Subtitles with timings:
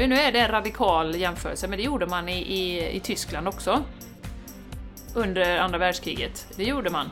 [0.00, 3.48] nu, nu är det en radikal jämförelse, men det gjorde man i, i, i Tyskland
[3.48, 3.82] också.
[5.14, 6.46] Under andra världskriget.
[6.56, 7.06] Det gjorde man.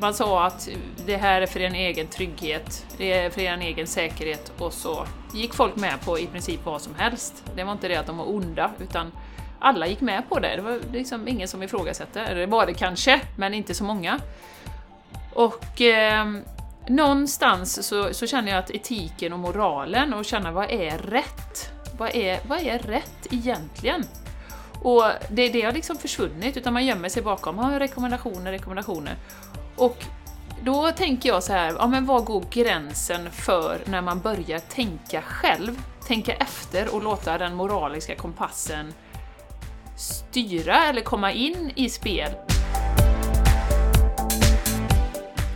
[0.00, 0.68] Man sa att
[1.06, 5.06] det här är för en egen trygghet, det är för en egen säkerhet och så
[5.34, 7.44] gick folk med på i princip vad som helst.
[7.56, 9.12] Det var inte det att de var onda, utan
[9.58, 10.56] alla gick med på det.
[10.56, 12.20] Det var liksom ingen som ifrågasatte.
[12.20, 14.20] Eller det var det kanske, men inte så många.
[15.34, 16.26] Och eh,
[16.88, 21.77] någonstans så, så känner jag att etiken och moralen och känna vad är rätt?
[21.98, 24.04] Vad är, vad är rätt egentligen?
[24.82, 29.16] Och det, det har liksom försvunnit, utan man gömmer sig bakom ah, rekommendationer, rekommendationer.
[29.76, 30.04] Och
[30.64, 35.22] då tänker jag så här, ja men var går gränsen för när man börjar tänka
[35.22, 35.82] själv?
[36.06, 38.94] Tänka efter och låta den moraliska kompassen
[39.96, 42.30] styra eller komma in i spel.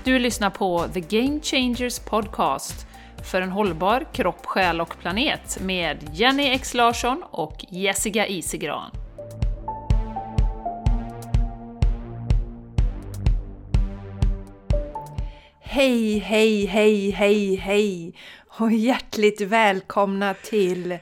[0.04, 2.86] Du lyssnar på The Game Changers Podcast
[3.24, 8.90] för en hållbar kropp, själ och planet med Jenny X Larsson och Jessica Isigran.
[15.60, 18.14] Hej, hej, hej, hej, hej
[18.58, 20.98] och hjärtligt välkomna till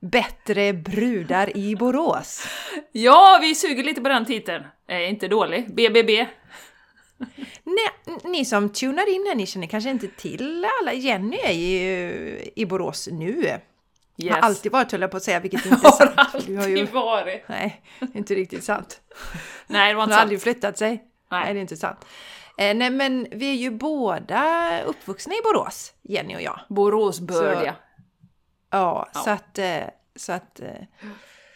[0.00, 2.46] Bättre brudar i Borås.
[2.92, 4.64] Ja, vi suger lite på den titeln.
[4.86, 5.74] Är inte dålig.
[5.74, 6.26] BBB.
[7.64, 10.92] Nej, ni som tunar in här, ni känner kanske inte till alla.
[10.92, 13.58] Jenny är ju i Borås nu.
[14.16, 14.34] Yes.
[14.34, 16.12] Har alltid varit höll jag på att säga, vilket inte är sant.
[16.16, 16.84] Har alltid har ju...
[16.84, 17.44] varit.
[17.46, 17.82] Nej,
[18.14, 19.00] inte riktigt sant.
[19.66, 20.22] Nej, det var inte Hon har sant.
[20.22, 20.90] aldrig flyttat sig.
[21.30, 21.44] Nej.
[21.44, 21.98] nej, det är inte sant.
[22.58, 26.60] Eh, nej, men vi är ju båda uppvuxna i Borås, Jenny och jag.
[26.68, 27.74] Boråsbördiga.
[28.70, 29.58] Ja, ja, så att...
[29.58, 29.84] Eh,
[30.16, 30.60] så att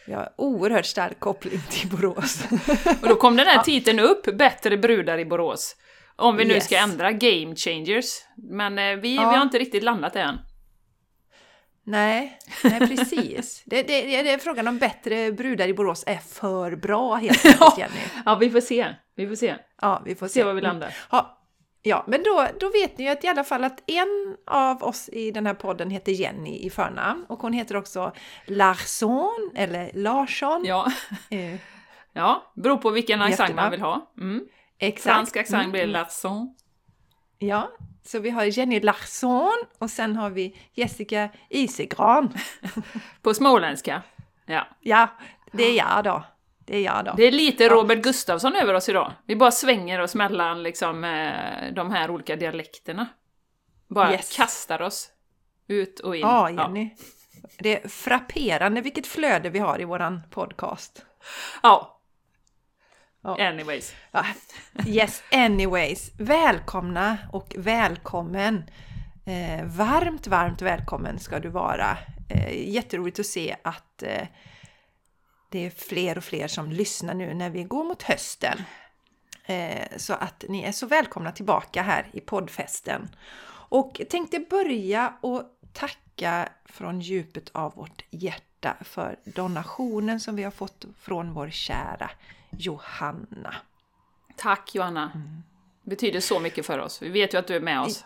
[0.09, 2.43] jag har oerhört stark koppling till Borås.
[3.01, 5.75] och då kom den här titeln upp, Bättre brudar i Borås.
[6.15, 6.65] Om vi nu yes.
[6.65, 8.05] ska ändra Game Changers.
[8.35, 9.29] Men eh, vi, ja.
[9.29, 10.37] vi har inte riktigt landat än.
[11.83, 13.63] Nej, nej precis.
[13.65, 17.77] det, det, det, är frågan om bättre brudar i Borås är för bra helt enkelt,
[17.77, 18.01] Jenny.
[18.25, 18.95] ja, vi får se.
[19.15, 19.55] Vi får se.
[19.81, 20.33] Ja, vi får se.
[20.33, 20.87] se var vi landar.
[20.87, 20.97] Mm.
[21.11, 21.38] Ja,
[21.81, 25.09] Ja, men då, då vet ni ju att i alla fall att en av oss
[25.09, 28.13] i den här podden heter Jenny i förnamn och hon heter också
[28.45, 30.65] Larsson eller Larsson.
[30.65, 30.91] Ja,
[31.33, 31.55] uh,
[32.13, 34.11] ja beror på vilken accent man vill ha.
[34.17, 34.47] Mm.
[34.79, 35.15] Exakt.
[35.15, 35.71] Fransk accent mm.
[35.71, 36.55] blir Larsson.
[37.37, 37.69] Ja,
[38.05, 42.33] så vi har Jenny Larsson och sen har vi Jessica Isegran.
[43.21, 44.01] på småländska.
[44.45, 44.67] Ja.
[44.79, 45.07] Ja,
[45.51, 46.23] det är jag då.
[46.69, 47.13] Det är jag då.
[47.17, 48.01] Det är lite Robert ja.
[48.01, 49.13] Gustafsson över oss idag.
[49.25, 53.07] Vi bara svänger oss mellan liksom, eh, de här olika dialekterna.
[53.87, 54.37] Bara yes.
[54.37, 55.09] kastar oss
[55.67, 56.21] ut och in.
[56.21, 56.89] Ja, Jenny.
[56.97, 57.05] Ja.
[57.57, 61.05] Det är frapperande vilket flöde vi har i våran podcast.
[61.63, 62.01] Ja.
[63.21, 63.47] ja.
[63.47, 63.95] Anyways.
[64.11, 64.25] Ja.
[64.87, 66.11] Yes, anyways.
[66.19, 68.63] Välkomna och välkommen.
[69.25, 71.97] Eh, varmt, varmt välkommen ska du vara.
[72.29, 74.27] Eh, jätteroligt att se att eh,
[75.49, 78.61] det är fler och fler som lyssnar nu när vi går mot hösten.
[79.45, 83.09] Eh, så att ni är så välkomna tillbaka här i poddfesten.
[83.69, 85.43] Och tänkte börja och
[85.73, 92.11] tacka från djupet av vårt hjärta för donationen som vi har fått från vår kära
[92.49, 93.55] Johanna.
[94.35, 95.11] Tack Johanna!
[95.15, 95.43] Mm.
[95.83, 97.01] Det betyder så mycket för oss.
[97.01, 98.05] Vi vet ju att du är med oss.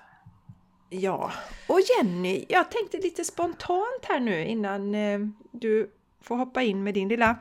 [0.90, 1.32] Ja,
[1.68, 5.20] och Jenny, jag tänkte lite spontant här nu innan eh,
[5.52, 5.92] du
[6.24, 7.38] få hoppa in med din lilla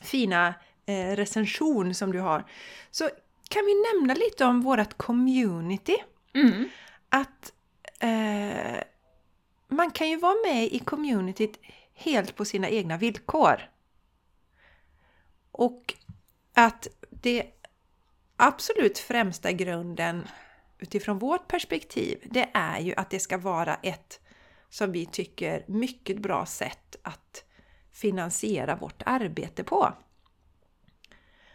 [0.00, 0.54] fina
[0.86, 2.44] eh, recension som du har.
[2.90, 3.10] Så
[3.48, 5.96] kan vi nämna lite om vårt community.
[6.34, 6.68] Mm.
[7.08, 7.52] Att
[8.00, 8.82] eh,
[9.68, 11.60] man kan ju vara med i communityt
[11.94, 13.70] helt på sina egna villkor.
[15.52, 15.94] Och
[16.54, 17.46] att det
[18.36, 20.28] absolut främsta grunden
[20.78, 24.20] utifrån vårt perspektiv, det är ju att det ska vara ett
[24.68, 27.44] som vi tycker mycket bra sätt att
[28.02, 29.92] finansiera vårt arbete på.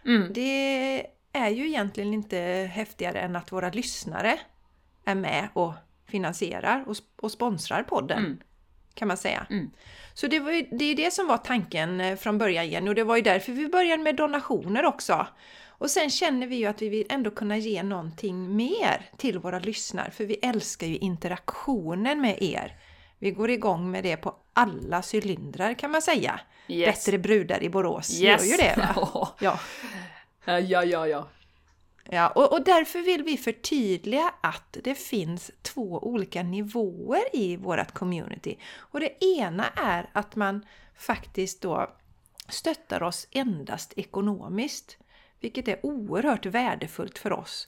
[0.06, 0.34] Mm.
[0.34, 2.38] Det är ju egentligen inte
[2.74, 4.40] häftigare än att våra lyssnare
[5.06, 5.74] är med och
[6.06, 8.18] finansierar och, och sponsrar podden.
[8.18, 8.40] Mm.
[8.94, 9.48] Kan man säga.
[9.50, 9.72] Mm.
[10.14, 12.96] Så det, var ju, det är det som var tanken eh, från början igen och
[12.96, 15.28] det var ju därför vi började med donationer också.
[15.68, 19.60] Och sen känner vi ju att vi vill ändå kunna ge någonting mer till våra
[19.60, 22.76] lyssnare för vi älskar ju interaktionen med er.
[23.20, 26.40] Vi går igång med det på alla cylindrar kan man säga.
[26.68, 27.06] Yes.
[27.06, 28.46] Bättre brudar i Borås yes.
[28.46, 29.36] gör ju det va?
[29.40, 29.60] ja.
[30.46, 31.28] ja, ja, ja.
[32.10, 37.92] Ja, och, och, därför vill vi förtydliga att det finns två olika nivåer i vårt
[37.92, 38.58] community.
[38.78, 40.66] Och det ena är att man
[40.98, 41.92] faktiskt då
[42.50, 44.98] stöttar oss endast ekonomiskt,
[45.40, 47.68] vilket är oerhört värdefullt för oss.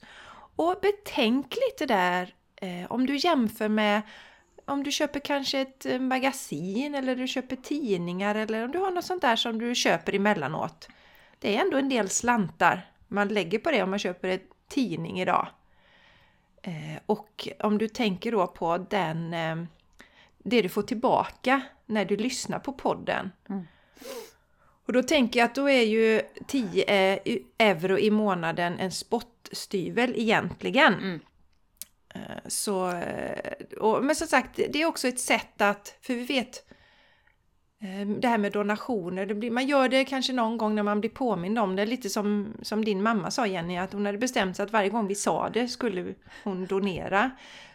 [0.56, 4.02] Och betänk lite där eh, om du jämför med
[4.70, 8.90] om du köper kanske ett eh, magasin eller du köper tidningar eller om du har
[8.90, 10.88] något sånt där som du köper emellanåt.
[11.38, 15.20] Det är ändå en del slantar man lägger på det om man köper en tidning
[15.20, 15.48] idag.
[16.62, 19.56] Eh, och om du tänker då på den, eh,
[20.38, 23.30] det du får tillbaka när du lyssnar på podden.
[23.48, 23.66] Mm.
[24.86, 26.84] Och då tänker jag att då är ju 10
[27.58, 30.94] euro i månaden en spottstyvel egentligen.
[30.94, 31.20] Mm.
[32.14, 36.24] Eh, så, eh, och, men som sagt, det är också ett sätt att, för vi
[36.24, 36.64] vet
[37.80, 41.00] ehm, det här med donationer, det blir, man gör det kanske någon gång när man
[41.00, 44.56] blir påmind om det, lite som, som din mamma sa Jenny, att hon hade bestämt
[44.56, 46.14] sig att varje gång vi sa det skulle
[46.44, 47.30] hon donera.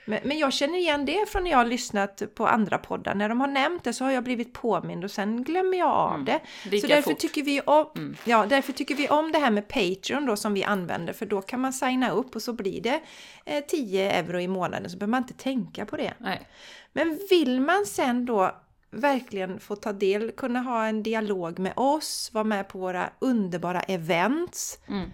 [0.07, 3.29] Men, men jag känner igen det från när jag har lyssnat på andra poddar, när
[3.29, 6.25] de har nämnt det så har jag blivit påmind och sen glömmer jag av Mm.
[6.25, 6.39] det.
[6.69, 7.19] Lika Så därför fort.
[7.19, 8.15] tycker, vi om, Mm.
[8.25, 11.41] ja, därför tycker vi om det här med Patreon då som vi använder för då
[11.41, 13.01] kan man signa upp och så blir det
[13.45, 16.13] eh, 10 euro i månaden så behöver man inte tänka på det.
[16.17, 16.47] Nej.
[16.93, 18.55] Men vill man sen då
[18.91, 23.79] verkligen få ta del, kunna ha en dialog med oss, vara med på våra underbara
[23.81, 25.09] events Mm.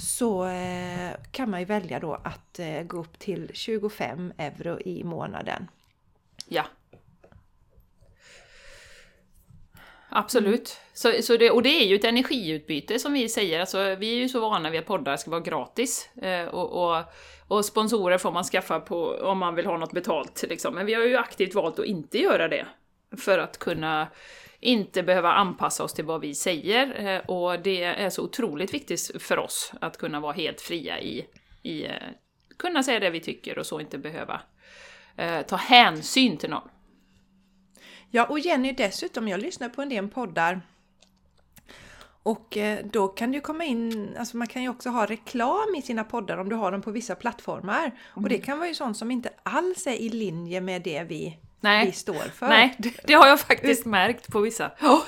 [0.00, 5.04] Så eh, kan man ju välja då att eh, gå upp till 25 euro i
[5.04, 5.68] månaden.
[6.48, 6.64] Ja.
[10.08, 10.78] Absolut.
[10.92, 13.60] Så, så det, och det är ju ett energiutbyte som vi säger.
[13.60, 16.08] Alltså, vi är ju så vana vid att poddar ska vara gratis.
[16.16, 17.04] Eh, och, och,
[17.48, 20.44] och sponsorer får man skaffa på om man vill ha något betalt.
[20.48, 20.74] Liksom.
[20.74, 22.66] Men vi har ju aktivt valt att inte göra det.
[23.16, 24.08] För att kunna
[24.62, 27.06] inte behöva anpassa oss till vad vi säger.
[27.06, 31.26] Eh, och det är så otroligt viktigt för oss att kunna vara helt fria i,
[31.62, 31.92] i eh,
[32.56, 34.40] kunna säga det vi tycker och så inte behöva
[35.16, 36.68] eh, ta hänsyn till någon.
[38.10, 40.60] Ja, och Jenny dessutom, jag lyssnar på en del poddar
[42.22, 45.82] och eh, då kan ju komma in, alltså man kan ju också ha reklam i
[45.82, 47.98] sina poddar om du har dem på vissa plattformar.
[48.00, 51.38] Och det kan vara ju sånt som inte alls är i linje med det vi,
[51.62, 51.86] Nej.
[51.86, 52.48] vi står för.
[52.48, 52.74] Nej,
[53.04, 54.70] det, har jag faktiskt märkt på vissa.
[54.80, 55.04] Ja,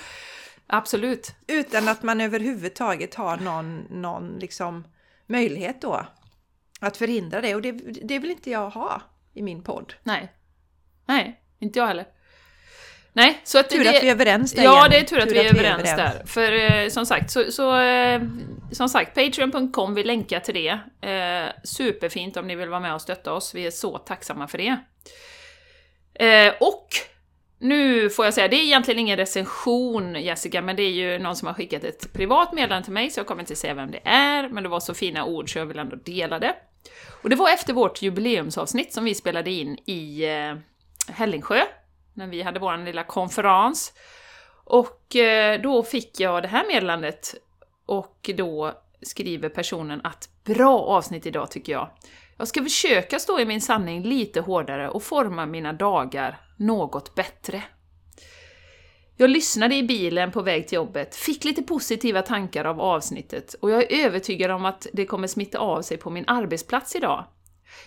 [0.67, 1.35] absolut.
[1.47, 4.85] Utan att man överhuvudtaget har någon, någon liksom
[5.27, 6.07] möjlighet då
[6.81, 7.55] att förhindra det.
[7.55, 7.73] Och det,
[8.03, 9.03] det vill inte jag ha
[9.35, 9.95] i min podd.
[10.03, 10.33] Nej.
[11.07, 12.07] Nej, inte jag heller.
[13.17, 14.89] Nej, så att Tur det, att vi är överens där Ja, Jenny.
[14.89, 16.23] det är tur att vi är överens där.
[16.27, 18.23] För eh, som sagt, så, så eh,
[18.73, 20.79] som sagt, Patreon.com, vi länkar till det.
[21.11, 24.59] Eh, superfint om ni vill vara med och stötta oss, vi är så tacksamma för
[24.59, 24.77] det.
[26.15, 26.89] Eh, och
[27.59, 31.37] nu får jag säga, det är egentligen ingen recension Jessica, men det är ju någon
[31.37, 34.01] som har skickat ett privat meddelande till mig, så jag kommer inte säga vem det
[34.05, 36.57] är, men det var så fina ord så jag vill ändå dela det.
[37.23, 40.55] Och det var efter vårt jubileumsavsnitt som vi spelade in i eh,
[41.15, 41.61] Hällingsjö,
[42.15, 43.93] när vi hade vår lilla konferens.
[44.65, 47.35] Och eh, då fick jag det här meddelandet
[47.87, 48.73] och då
[49.03, 51.91] skriver personen att bra avsnitt idag tycker jag.
[52.37, 57.63] Jag ska försöka stå i min sanning lite hårdare och forma mina dagar något bättre.
[59.17, 63.71] Jag lyssnade i bilen på väg till jobbet, fick lite positiva tankar av avsnittet och
[63.71, 67.25] jag är övertygad om att det kommer smitta av sig på min arbetsplats idag.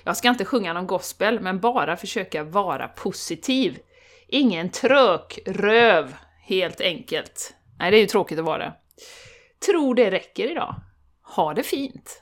[0.03, 3.79] Jag ska inte sjunga någon gospel, men bara försöka vara positiv.
[4.27, 7.53] Ingen trök röv, helt enkelt.
[7.79, 8.73] Nej, det är ju tråkigt att vara.
[9.65, 10.75] Tror det räcker idag.
[11.35, 12.19] Ha det fint!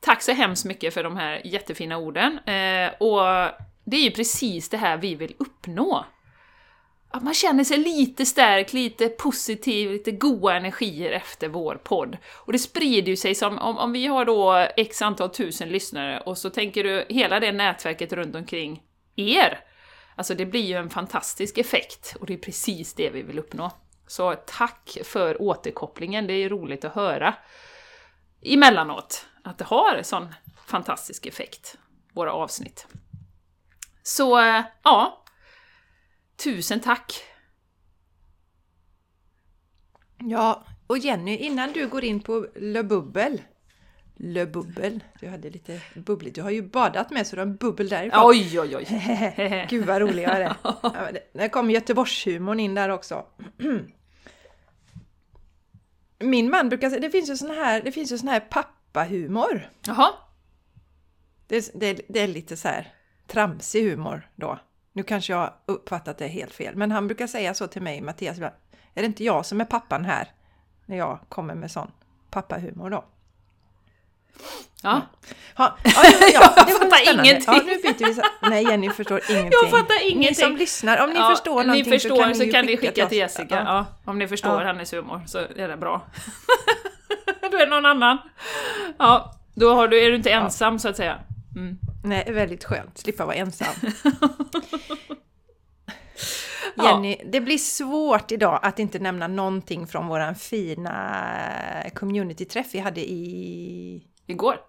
[0.00, 2.38] Tack så hemskt mycket för de här jättefina orden.
[2.38, 3.50] Eh, och
[3.84, 6.04] det är ju precis det här vi vill uppnå.
[7.12, 12.16] Att man känner sig lite stärkt, lite positiv, lite goda energier efter vår podd.
[12.32, 16.20] Och det sprider ju sig som, om, om vi har då x antal tusen lyssnare
[16.20, 18.82] och så tänker du hela det nätverket runt omkring
[19.16, 19.60] er.
[20.16, 23.70] Alltså det blir ju en fantastisk effekt och det är precis det vi vill uppnå.
[24.06, 27.34] Så tack för återkopplingen, det är roligt att höra
[28.42, 30.34] emellanåt att det har sån
[30.66, 31.78] fantastisk effekt,
[32.12, 32.86] våra avsnitt.
[34.02, 35.24] Så eh, ja,
[36.36, 37.22] tusen tack!
[40.18, 43.42] Ja, och Jenny, innan du går in på Le Bubbel.
[44.16, 46.34] Le Bubbel, du hade lite bubbligt.
[46.34, 48.22] Du har ju badat med så du har en bubbel därifrån.
[48.24, 49.66] Oj, oj, oj!
[49.70, 50.56] Gud vad rolig jag är.
[51.38, 53.26] Där kom Göteborgshumorn in där också.
[56.18, 58.40] Min man brukar säga, det finns ju sån här, det finns ju sån här
[58.92, 59.70] pappahumor.
[59.86, 60.12] Jaha,
[61.46, 62.94] Det, det, det är lite så här
[63.26, 64.58] tramsig humor då.
[64.92, 68.38] Nu kanske jag uppfattat det helt fel, men han brukar säga så till mig, Mattias,
[68.38, 68.52] är
[68.94, 70.32] det inte jag som är pappan här?
[70.86, 71.90] När jag kommer med sån
[72.30, 73.04] pappahumor då.
[74.82, 75.00] Ja.
[75.56, 77.44] Ha, ja, ja, ja, var fattar ingenting.
[77.54, 78.14] Ja, nu byter vi.
[78.14, 79.52] så- Nej, Jenny förstår ingenting.
[79.62, 80.34] Jag fattar Ni ingenting.
[80.34, 82.66] som lyssnar, om ni Ja, förstår någonting ni förstår, så kan ni, så ju kan
[82.66, 83.18] ni skicka till.
[83.18, 83.54] Jessica.
[83.54, 83.86] Ja.
[84.04, 84.10] Ja.
[84.12, 84.66] om ni förstår Ja.
[84.66, 86.02] hennes humor så är det bra.
[87.50, 88.18] då är det någon annan.
[88.98, 91.18] Ja, då har du, är du inte ensam så att säga.
[91.56, 91.78] Mm.
[92.04, 92.98] Nej, väldigt skönt.
[92.98, 93.74] Slippa vara ensam.
[96.74, 96.84] Ja.
[96.90, 101.24] Jenny, det blir svårt idag att inte nämna någonting från våran fina
[101.94, 104.60] communityträff vi hade i, Igår.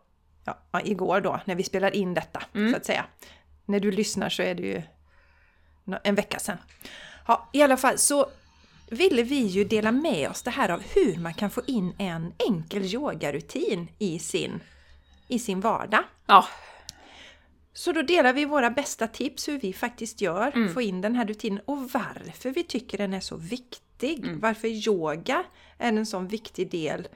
[0.45, 2.71] ja, ja, igår då, när vi spelar in detta, Mm.
[2.71, 3.05] så att säga.
[3.65, 4.81] När du lyssnar så är det ju
[6.03, 6.57] en vecka sedan.
[7.27, 8.29] Ja, i alla fall så
[8.89, 12.33] ville vi ju dela med oss det här av hur man kan få in en
[12.49, 14.59] enkel yogarutin i sin,
[15.27, 16.03] i sin vardag.
[16.25, 16.45] Ja,
[17.73, 20.73] Så då delar vi våra bästa tips hur vi faktiskt gör, Mm.
[20.73, 24.19] få in den här rutinen och varför vi tycker den är så viktig.
[24.25, 24.39] Mm.
[24.39, 25.43] Varför yoga
[25.77, 27.07] är en sån viktig del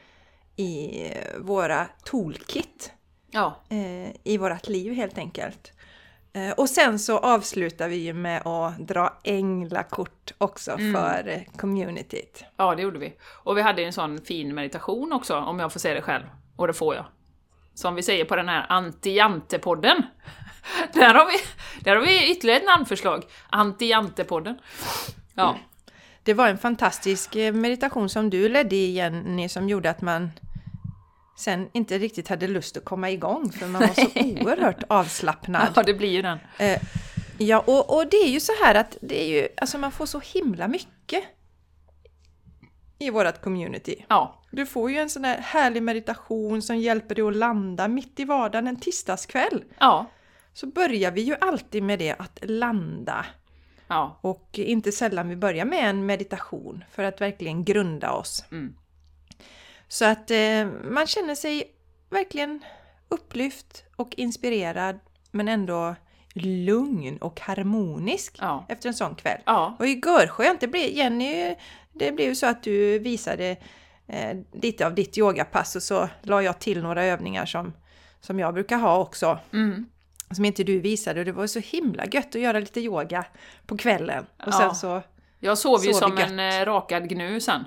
[0.55, 1.03] i
[1.39, 2.91] våra toolkit
[3.31, 5.71] ja, eh, i vårt liv helt enkelt.
[6.33, 10.93] Eh, och sen så avslutar vi ju med att dra änglakort också Mm.
[10.93, 12.43] för communityt.
[12.57, 13.13] ja, det gjorde vi.
[13.43, 16.24] Och vi hade en sån fin meditation också, om jag får säga det själv.
[16.55, 17.05] Och det får jag.
[17.74, 20.01] Som vi säger på den här Anti-Jante-podden.
[20.93, 21.38] Där har, vi,
[21.83, 23.24] där har vi ytterligare ett namnförslag.
[23.51, 24.55] Anti-Jante-podden.
[25.33, 25.55] Ja,
[26.25, 30.32] Det var en fantastisk eh, meditation som du ledde i Jenny som gjorde att man
[31.38, 35.67] sen inte riktigt hade lust att komma igång för man var så oerhört avslappnad.
[35.75, 36.38] ja det blir ju den.
[36.60, 36.82] Eh,
[37.38, 40.05] ja, och, och det är ju så här att det är ju, alltså man får
[40.05, 41.24] så himla mycket
[43.00, 44.05] i vårt community.
[44.10, 48.20] Ja, Du får ju en sån här härlig meditation som hjälper dig att landa mitt
[48.20, 49.63] i vardagen en tisdagskväll.
[49.79, 50.05] ja,
[50.53, 53.25] Så börjar vi ju alltid med det att landa.
[53.88, 54.20] Ja.
[54.22, 58.44] Och inte sällan vi börjar med en meditation för att verkligen grunda oss.
[58.51, 58.75] Mm.
[59.88, 61.63] Så att eh, man känner sig
[62.10, 62.63] verkligen
[63.10, 65.00] upplyft och inspirerad
[65.32, 65.96] men ändå
[66.34, 68.65] lugn och harmonisk Ja.
[68.70, 69.42] efter en sån kväll.
[69.46, 71.56] Ja, Och igår skönt, det blev, Jenny,
[71.94, 73.58] det blev ju så att du visade
[74.08, 77.74] eh, lite av ditt yogapass och så la jag till några övningar som,
[78.20, 79.39] som jag brukar ha också.
[79.54, 79.86] mm.
[80.32, 83.25] Som inte du visade och det var så himla gött att göra lite yoga
[83.65, 84.25] på kvällen.
[84.39, 84.51] Och Ja.
[84.51, 85.01] sen så...
[85.39, 86.29] Jag sov ju Sov som gött.
[86.29, 87.63] en eh, rakad gnu sen.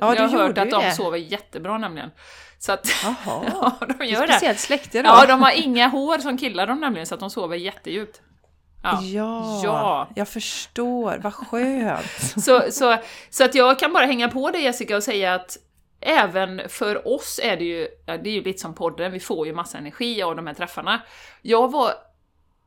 [0.00, 0.92] Ja, jag har hört att de det.
[0.92, 2.10] sover jättebra nämligen.
[2.58, 3.14] Så att, Jaha,
[3.52, 4.32] ja, de gör det.
[4.32, 5.08] speciellt släkte då.
[5.08, 8.20] Ja, de har inga hår som killar de nämligen, så att de sover jättedjupt.
[8.82, 9.00] Ja.
[9.02, 10.08] Ja, Ja.
[10.14, 11.18] jag förstår.
[11.22, 12.06] Vad skönt.
[12.44, 12.96] Så, så,
[13.30, 15.56] så att jag kan bara hänga på det Jessica och säga att
[16.08, 19.54] även för oss är det ju, det är ju lite som podden, vi får ju
[19.54, 21.02] massa energi av de här träffarna.
[21.42, 21.92] Jag var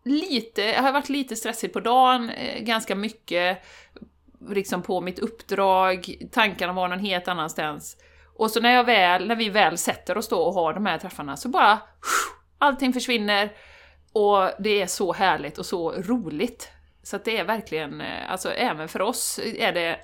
[0.03, 3.63] lite, jag har varit lite stressig på dagen, eh, ganska mycket
[4.49, 7.97] liksom på mitt uppdrag, tankarna var någon helt annanstans.
[8.35, 10.97] Och så när, jag väl, när vi väl sätter oss då och har de här
[10.97, 11.79] träffarna så bara
[12.57, 13.51] allting försvinner
[14.13, 16.71] och det är så härligt och så roligt.
[17.03, 19.99] Så att det är verkligen, eh, alltså även för oss är det,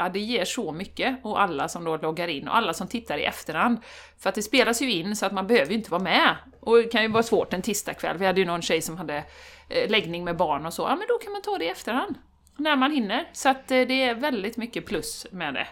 [0.00, 3.18] ja det ger så mycket och alla som då loggar in och alla som tittar
[3.18, 3.78] i efterhand.
[4.18, 6.36] För att det spelas ju in så att man behöver ju inte vara med.
[6.60, 9.24] Och det kan ju vara svårt en tisdagkväll, vi hade ju någon tjej som hade
[9.68, 12.14] eh, läggning med barn och så, ja men då kan man ta det i efterhand.
[12.56, 13.30] När man hinner.
[13.32, 15.66] Så att eh, det är väldigt mycket plus med det.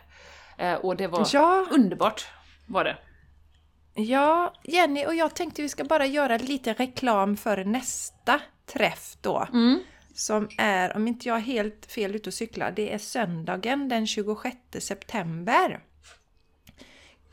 [0.64, 2.26] Eh, Och det var Ja, underbart,
[2.66, 2.96] var det.
[3.94, 8.40] ja, Jenny och jag tänkte vi ska bara göra lite reklam för nästa
[8.72, 9.46] träff då.
[9.52, 9.78] Mm.
[10.18, 14.06] Som är, om inte jag är helt fel ute och cyklar, det är söndagen den
[14.06, 15.80] 26 september.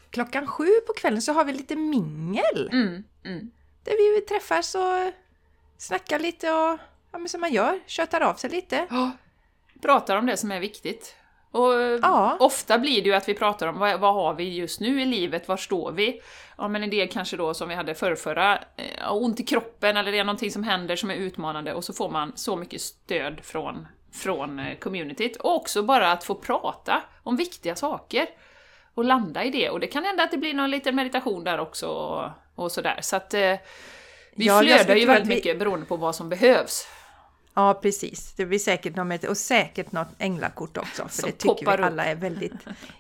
[0.10, 2.70] Klockan sju på kvällen så har vi lite mingel.
[2.72, 3.04] Mm.
[3.24, 3.52] Mm.
[3.84, 5.12] Där vi träffas och
[5.78, 6.80] snackar lite och,
[7.12, 8.88] ja men som man gör, tjötar av sig lite.
[8.90, 9.12] Ja,
[9.82, 11.16] pratar om det som är viktigt.
[11.56, 12.38] Och Ja.
[12.40, 15.06] ofta blir det ju att vi pratar om vad, vad har vi just nu i
[15.06, 16.22] livet, var står vi?
[16.58, 20.12] Ja men en del kanske då som vi hade förrförra, eh, ont i kroppen eller
[20.12, 23.40] det är någonting som händer som är utmanande och så får man så mycket stöd
[23.44, 25.36] från, från eh, communityt.
[25.38, 28.28] Och också bara att få prata om viktiga saker
[28.96, 29.70] och landa i det.
[29.70, 33.00] Och det kan hända att det blir någon liten meditation där också och, och sådär.
[33.02, 33.40] Så att eh,
[34.36, 36.88] vi Ja, flödar ju väldigt vi- mycket beroende på vad som behövs.
[37.56, 38.34] Ja, precis.
[38.34, 41.04] Det blir säkert något och säkert något änglakort också.
[41.04, 41.80] För Som det tycker vi upp.
[41.86, 42.54] alla är väldigt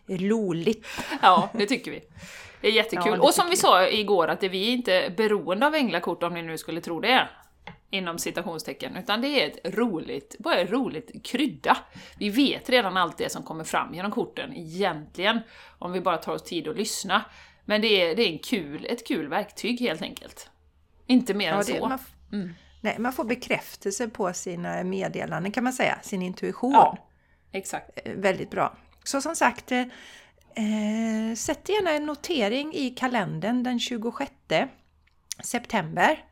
[0.08, 0.88] roligt.
[1.22, 2.04] Ja, det tycker vi.
[2.62, 3.04] Det är jättekul.
[3.06, 6.34] Ja, det och som vi sa igår, att vi är inte beroende av änglakort om
[6.34, 7.28] ni nu skulle tro det.
[7.90, 8.96] Inom citationstecken.
[8.96, 11.78] Utan det är ett roligt, bara ett roligt krydda.
[12.18, 15.40] Vi vet redan allt det som kommer fram genom korten egentligen.
[15.80, 17.26] Om vi bara tar oss tid att lyssna.
[17.66, 20.50] Men det är, det är en kul, ett kul verktyg helt enkelt.
[21.08, 21.98] Inte mer Ja, än så.
[22.32, 22.54] Mm.
[22.86, 26.72] Nej, man får bekräftelse på sina meddelanden kan man säga, sin intuition.
[26.74, 26.98] Ja,
[27.52, 27.90] exakt.
[28.06, 28.78] Eh, Väldigt bra.
[29.04, 29.80] Så som sagt, eh,
[30.56, 34.32] eh, sätt gärna en notering i kalendern den 26
[35.44, 36.24] september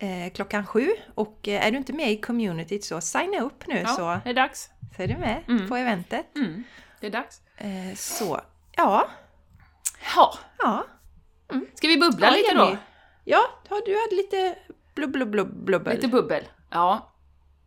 [0.00, 0.88] eh, klockan sju.
[1.14, 4.30] Och eh, är du inte med i communityt så signa upp nu Ja, så, det
[4.30, 4.70] är dags.
[4.96, 5.68] så är du med Mm.
[5.68, 6.26] på eventet.
[6.36, 6.64] Mm,
[7.00, 7.40] det är dags.
[7.56, 8.40] Eh, så,
[8.76, 9.08] ja,
[10.16, 10.86] Ja, ja.
[11.74, 12.76] ska vi bubbla Ja, lite då?
[13.24, 14.58] Ja, du hade lite
[15.06, 15.94] blubb, blubbel.
[15.94, 16.44] Lite bubbel.
[16.70, 17.12] Ja.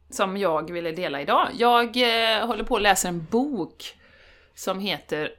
[0.09, 1.47] Som jag ville dela idag.
[1.53, 3.97] Jag eh, håller på att läsa en bok
[4.55, 5.31] som heter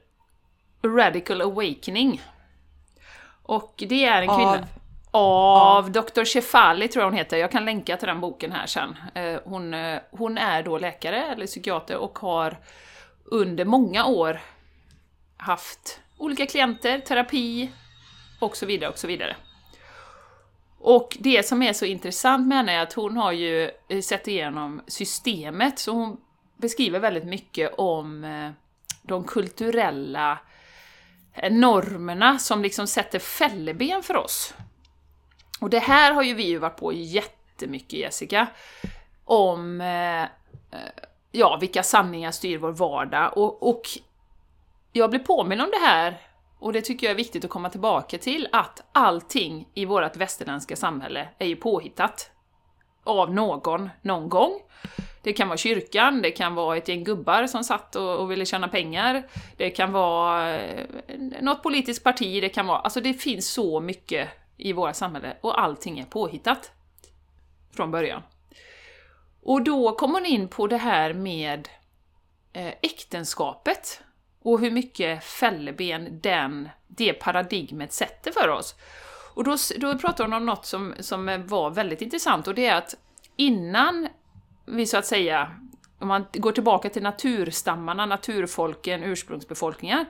[0.83, 2.21] Radical Awakening.
[3.43, 4.67] Och det är en kvinna...
[5.17, 6.25] Av Dr.
[6.25, 8.95] Shefali tror jag hon heter, jag kan länka till den boken här sen.
[9.13, 12.57] Eh, hon, eh, hon är då läkare eller psykiater och har
[13.25, 14.39] under många år
[15.37, 17.71] haft olika klienter, terapi
[18.39, 19.35] och så vidare och så vidare.
[20.85, 24.27] Och det som är så intressant med henne är att hon har ju eh, sett
[24.27, 26.17] igenom systemet, så hon
[26.57, 28.51] beskriver väldigt mycket om eh,
[29.01, 30.39] de kulturella
[31.33, 34.53] eh, normerna som liksom sätter fälleben för oss.
[35.59, 38.47] Och det här har ju vi ju varit på jättemycket Jessica,
[39.23, 39.79] om
[41.31, 43.37] ja, vilka sanningar styr vår vardag.
[43.37, 43.81] Och, och
[44.91, 46.21] jag blir påminn om det här,
[46.59, 50.75] och det tycker jag är viktigt att komma tillbaka till, att allting i vårt västerländska
[50.75, 52.31] samhälle är ju påhittat
[53.03, 54.61] av någon, någon gång.
[55.21, 58.45] Det kan vara kyrkan, det kan vara ett gäng gubbar som satt och, och ville
[58.45, 60.87] tjäna pengar, det kan vara eh,
[61.41, 62.79] något politiskt parti, det kan vara...
[62.79, 66.71] Alltså det finns så mycket i våra samhälle och allting är påhittat
[67.75, 68.21] från början.
[69.41, 71.69] Och då kommer hon in på det här med
[72.53, 74.01] eh, äktenskapet
[74.45, 78.75] och hur mycket fälleben den, det paradigmet sätter för oss.
[79.33, 82.75] Och då, då pratar hon om något som, som var väldigt intressant och det är
[82.75, 82.95] att
[83.35, 84.07] innan
[84.65, 85.51] vi så att säga,
[85.99, 90.05] om man går tillbaka till naturstammarna, naturfolken, ursprungsbefolkningar,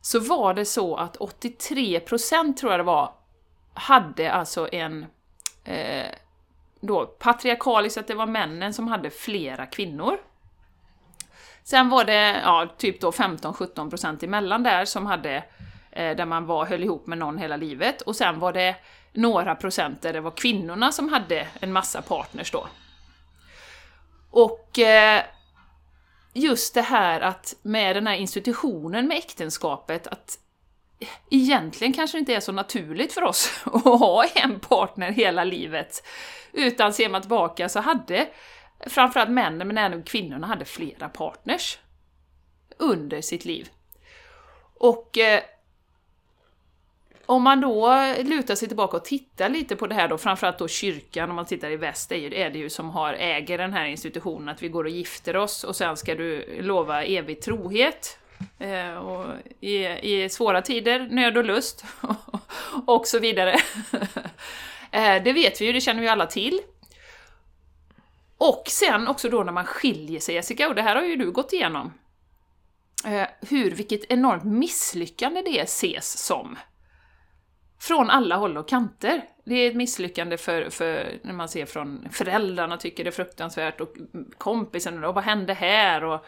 [0.00, 3.12] så var det så att 83% tror jag det var,
[3.74, 5.06] hade alltså en
[5.64, 6.06] eh,
[6.80, 10.18] då patriarkaliskt, att det var männen som hade flera kvinnor.
[11.68, 15.44] Sen var det ja, typ då 15-17% emellan där som hade,
[15.92, 18.76] eh, där man var, höll ihop med någon hela livet, och sen var det
[19.12, 22.66] några procent där det var kvinnorna som hade en massa partners då.
[24.30, 25.22] Och eh,
[26.32, 30.38] just det här att med den här institutionen med äktenskapet, att
[31.30, 36.06] egentligen kanske det inte är så naturligt för oss att ha en partner hela livet.
[36.52, 38.28] Utan ser man tillbaka så hade
[38.86, 41.78] framförallt männen, men även kvinnorna, hade flera partners
[42.78, 43.68] under sitt liv.
[44.74, 45.42] Och eh,
[47.26, 50.68] om man då lutar sig tillbaka och tittar lite på det här då, framförallt då
[50.68, 54.48] kyrkan, om man tittar i väst, är det ju som har, äger den här institutionen,
[54.48, 58.18] att vi går och gifter oss och sen ska du lova evig trohet.
[58.58, 59.26] Eh, och
[59.60, 61.84] i, i, svåra tider, nöd och lust,
[62.86, 63.50] och så vidare.
[64.90, 66.60] eh, det vet vi ju, det känner vi alla till.
[68.38, 71.30] Och sen också då när man skiljer sig, Jessica, och det här har ju du
[71.30, 71.92] gått igenom,
[73.06, 76.56] eh, hur, vilket enormt misslyckande det ses som.
[77.80, 79.22] Från alla håll och kanter.
[79.44, 83.80] Det är ett misslyckande för, för när man ser från föräldrarna tycker det är fruktansvärt
[83.80, 83.94] och
[84.38, 86.04] kompisen och vad hände här?
[86.04, 86.24] Och,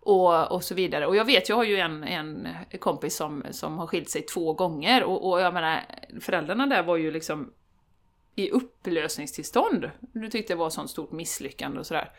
[0.00, 1.06] och, och så vidare.
[1.06, 2.48] Och jag vet, jag har ju en, en
[2.80, 5.80] kompis som, som har skilt sig två gånger och, och jag menar,
[6.20, 7.52] föräldrarna där var ju liksom
[8.36, 9.90] i upplösningstillstånd.
[10.00, 12.10] Du tyckte det var ett sånt stort misslyckande och sådär.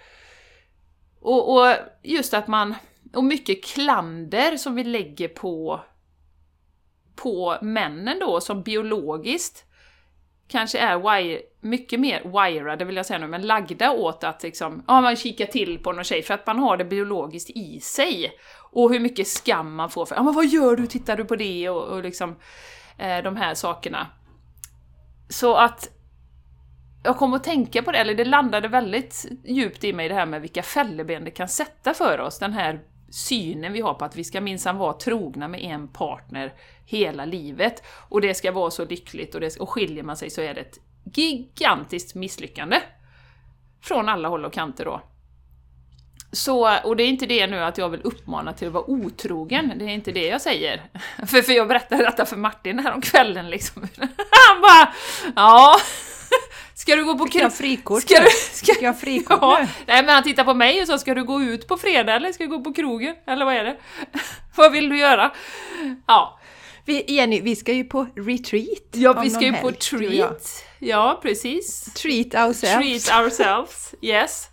[1.20, 2.76] Och, och just att man,
[3.14, 5.82] och mycket klander som vi lägger på
[7.16, 9.64] på männen då, som biologiskt
[10.48, 14.84] kanske är wire, mycket mer wirade, vill jag säga nu, men lagda åt att liksom,
[14.88, 18.32] ja, man kikar till på någon tjej för att man har det biologiskt i sig.
[18.72, 21.36] Och hur mycket skam man får för, ja men vad gör du, tittar du på
[21.36, 21.70] det?
[21.70, 22.36] Och, och liksom
[22.98, 24.08] eh, de här sakerna.
[25.30, 25.90] Så att
[27.04, 30.26] jag kom att tänka på det, eller det landade väldigt djupt i mig det här
[30.26, 32.80] med vilka fälleben det kan sätta för oss, den här
[33.10, 36.54] synen vi har på att vi ska minsann vara trogna med en partner
[36.86, 37.84] hela livet.
[38.10, 40.62] Och det ska vara så lyckligt och, det, och skiljer man sig så är det
[40.62, 40.80] ett
[41.14, 42.78] gigantiskt misslyckande.
[43.82, 45.02] Från alla håll och kanter då.
[46.32, 49.74] Så, och det är inte det nu att jag vill uppmana till att vara otrogen,
[49.76, 50.82] det är inte det jag säger.
[51.28, 53.82] För, för jag berättade detta för Martin här om kvällen liksom.
[53.98, 54.94] Han bara
[55.36, 55.76] ja,
[56.78, 59.68] Ska du gå på jag frikort ska du, ska, ska jag frikort ja, nu?
[59.86, 62.32] Nej men han tittar på mig och sa ska du gå ut på fredag eller
[62.32, 63.16] ska du gå på krogen?
[63.28, 63.78] Eller vad är det?
[64.56, 65.32] vad vill du göra?
[66.08, 66.40] Ja.
[66.86, 68.88] Vi, Jenny, vi ska ju på retreat.
[68.92, 70.64] Ja, vi ska ju på treat.
[70.80, 71.94] Ja, precis.
[71.94, 73.06] Treat ourselves.
[73.06, 74.48] Treat ourselves, yes.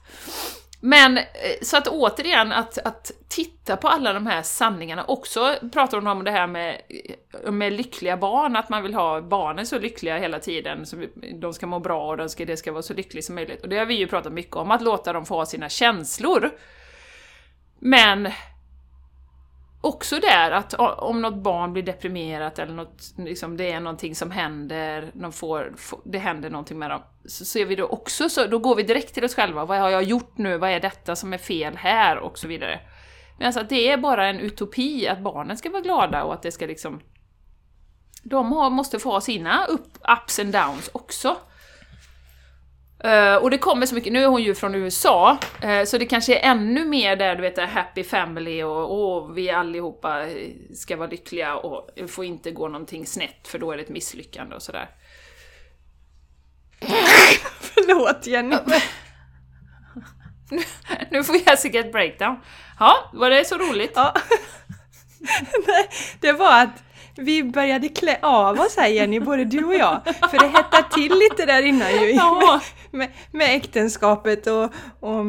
[0.86, 1.24] Men eh,
[1.62, 5.04] så att återigen, att, att titta på alla de här sanningarna.
[5.04, 6.80] Också pratar hon om det här med,
[7.44, 10.96] eh, med lyckliga barn, att man vill ha barnen så lyckliga hela tiden, så
[11.40, 13.62] de ska må bra och de ska, det ska vara så lyckligt som möjligt.
[13.62, 16.50] Och det har vi ju pratat mycket om, att låta dem få ha sina känslor.
[17.78, 18.28] Men
[19.84, 24.30] också där att om något barn blir deprimerat eller något, liksom, det är någonting som
[24.30, 28.58] händer, de får, det händer någonting med dem, så ser vi då också så, då
[28.58, 29.64] går vi direkt till oss själva.
[29.64, 30.58] Vad har jag gjort nu?
[30.58, 32.18] Vad är detta som är fel här?
[32.18, 32.80] Och så vidare.
[33.38, 36.42] Men alltså att det är bara en utopi att barnen ska vara glada och att
[36.42, 37.00] det ska liksom...
[38.22, 39.86] De har, måste få ha sina up,
[40.18, 41.36] ups and downs också.
[43.04, 46.06] Eh, och det kommer så mycket, nu är hon ju från USA, eh, så det
[46.06, 50.96] kanske är ännu mer där du vet, happy family och, och vi allihopa eh, ska
[50.96, 54.62] vara lyckliga och får inte gå någonting snett för då är det ett misslyckande och
[54.62, 54.90] sådär.
[57.60, 58.56] Förlåt Jenny.
[61.10, 62.36] nu får Jessica ett breakdown.
[62.78, 63.92] Ja, var det så roligt?
[63.94, 64.14] Ja.
[65.66, 65.88] Nej,
[66.20, 66.82] det var att
[67.16, 70.00] vi började klä av oss här Jenny, både du och jag.
[70.04, 72.10] För det hettade till lite där innan ju.
[72.10, 72.60] Ja.
[72.94, 74.64] Med, med äktenskapet och,
[75.00, 75.20] och,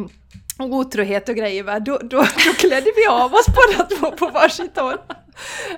[0.60, 1.80] och otrohet och grejer va.
[1.80, 4.98] Då, då, då klädde vi av oss båda två på varsitt håll.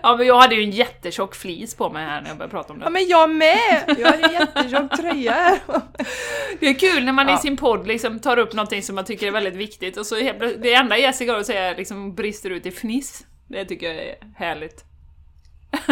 [0.04, 2.74] Ja, men jag hade ju en jättetjock flis på mig här när jag började prata
[2.74, 2.92] om Ja det.
[2.92, 3.96] men jag med!
[4.00, 5.60] Jag hade en jättetjock tröja här.
[6.60, 7.36] Det är kul när man Ja.
[7.36, 10.16] i sin podd liksom tar upp någonting som man tycker är väldigt viktigt och så
[10.62, 13.26] det enda Jessica har att säga liksom brister ut i fniss.
[13.50, 14.84] Det tycker jag är härligt.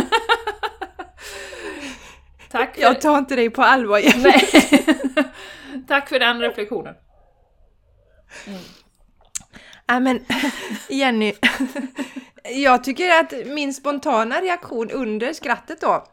[2.51, 4.01] Tack för, Jag tar inte dig på allvar.
[4.17, 4.49] Nej.
[5.88, 6.95] Tack för den reflektionen.
[9.88, 10.26] Nej men
[10.89, 11.34] Jenny,
[12.43, 16.06] jag tycker att min spontana reaktion under skrattet då,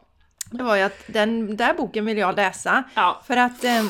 [0.51, 2.83] det var ju att den där boken vill jag läsa.
[2.95, 3.85] Ja, För att eh,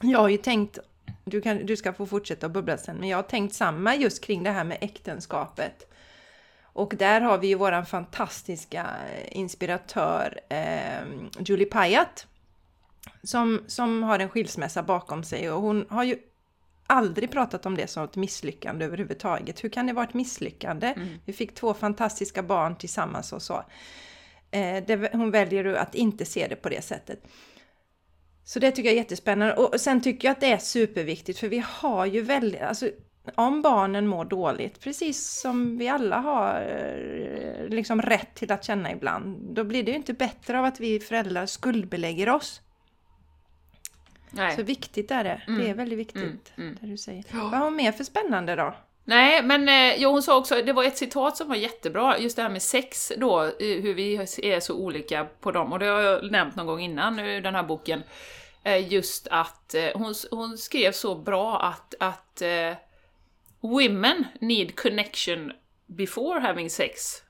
[0.00, 0.78] jag har ju tänkt,
[1.24, 4.24] du, kan, du ska få fortsätta att bubbla sen, men jag har tänkt samma just
[4.24, 5.86] kring det här med äktenskapet.
[6.72, 11.02] Och där har vi ju våran fantastiska eh, inspiratör eh,
[11.38, 12.26] Julie Pyatt.
[13.22, 16.18] Som, som har en skilsmässa bakom sig och hon har ju
[16.86, 19.64] aldrig pratat om det som ett misslyckande överhuvudtaget.
[19.64, 20.94] Hur kan det vara ett misslyckande?
[21.24, 23.64] Vi fick två fantastiska barn tillsammans och så.
[24.50, 27.24] Eh, det, hon väljer att inte se det på det sättet.
[28.44, 29.54] Så det tycker jag är jättespännande.
[29.54, 32.90] Och sen tycker jag att det är superviktigt för vi har ju väldigt, alltså
[33.34, 38.92] om barnen mår dåligt, precis som vi alla har eh, liksom rätt till att känna
[38.92, 42.60] ibland, då blir det ju inte bättre av att vi föräldrar skuldbelägger oss.
[44.30, 44.56] Nej.
[44.56, 45.42] Så viktigt är det.
[45.46, 46.78] Det är väldigt viktigt, Mm, mm.
[46.80, 47.24] det du säger.
[47.32, 48.74] Vad har hon mer för spännande då?
[49.04, 52.36] Nej, men eh, jo, hon sa också, det var ett citat som var jättebra, just
[52.36, 56.00] det här med sex då, hur vi är så olika på dem, och det har
[56.00, 58.02] jag nämnt någon gång innan i den här boken.
[58.64, 62.42] Eh, Just att eh, hon, hon skrev så bra att, att
[63.60, 65.52] women need connection
[65.86, 67.22] before having sex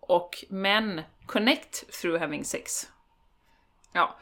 [0.00, 2.88] och men connect through having sex.
[3.92, 4.16] Ja,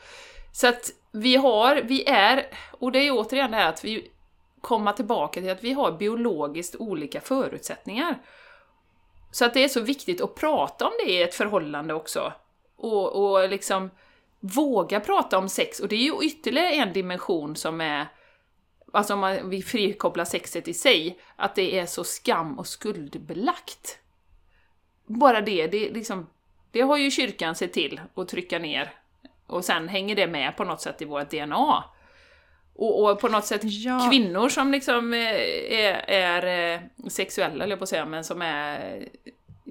[0.52, 4.10] så att vi har, vi är, och det är återigen det här att vi
[4.60, 8.18] kommer tillbaka till att vi har biologiskt olika förutsättningar.
[9.30, 12.32] Så att det är så viktigt att prata om det i ett förhållande också.
[12.76, 13.90] Och, och liksom
[14.40, 15.80] våga prata om sex.
[15.80, 18.06] Och det är ju ytterligare en dimension som är,
[18.92, 23.98] alltså om man, vi frikopplar sexet i sig, att det är så skam och skuldbelagt.
[25.06, 26.26] Bara det, det, liksom,
[26.70, 28.99] det har ju kyrkan sett till att trycka ner.
[29.50, 31.84] Och sen hänger det med på något sätt i vårt DNA.
[32.74, 34.08] Och, och på något sätt Ja.
[34.10, 35.20] kvinnor som liksom eh,
[35.72, 38.98] är, är eh, sexuella, eller på att säga, men som är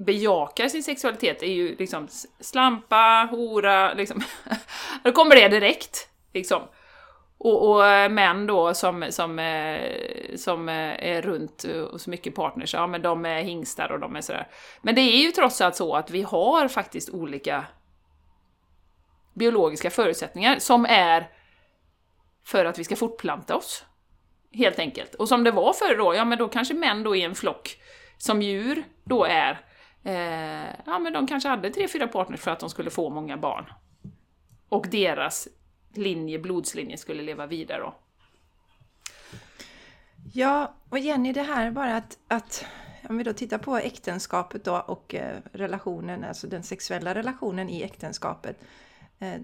[0.06, 2.08] bejakar sin sexualitet är ju liksom
[2.40, 4.22] slampa, hora, liksom.
[5.04, 6.62] Då kommer det direkt, liksom.
[7.38, 9.40] Och, och eh, män då som, som,
[10.36, 14.22] som är runt och så mycket partners, ja men de är hingstar och de är
[14.22, 14.48] sådär.
[14.82, 17.66] Men det är ju trots allt så att vi har faktiskt olika
[19.40, 21.30] biologiska förutsättningar som är
[22.44, 23.86] för att vi ska fortplanta oss.
[24.52, 25.16] Helt enkelt.
[25.16, 27.78] Och som det var förr då, ja men då kanske män då i en flock
[28.18, 29.66] som djur då är,
[30.04, 33.38] eh, ja men de kanske hade tre, fyra partners för att de skulle få många
[33.38, 33.66] barn.
[34.70, 35.48] Och deras
[35.94, 37.96] linje, blodslinje skulle leva vidare då.
[40.34, 42.66] Ja, och Jenny, det här bara att, att
[43.10, 47.84] om vi då tittar på äktenskapet då och eh, relationen, alltså den sexuella relationen i
[47.84, 48.60] äktenskapet.
[49.20, 49.42] Eh,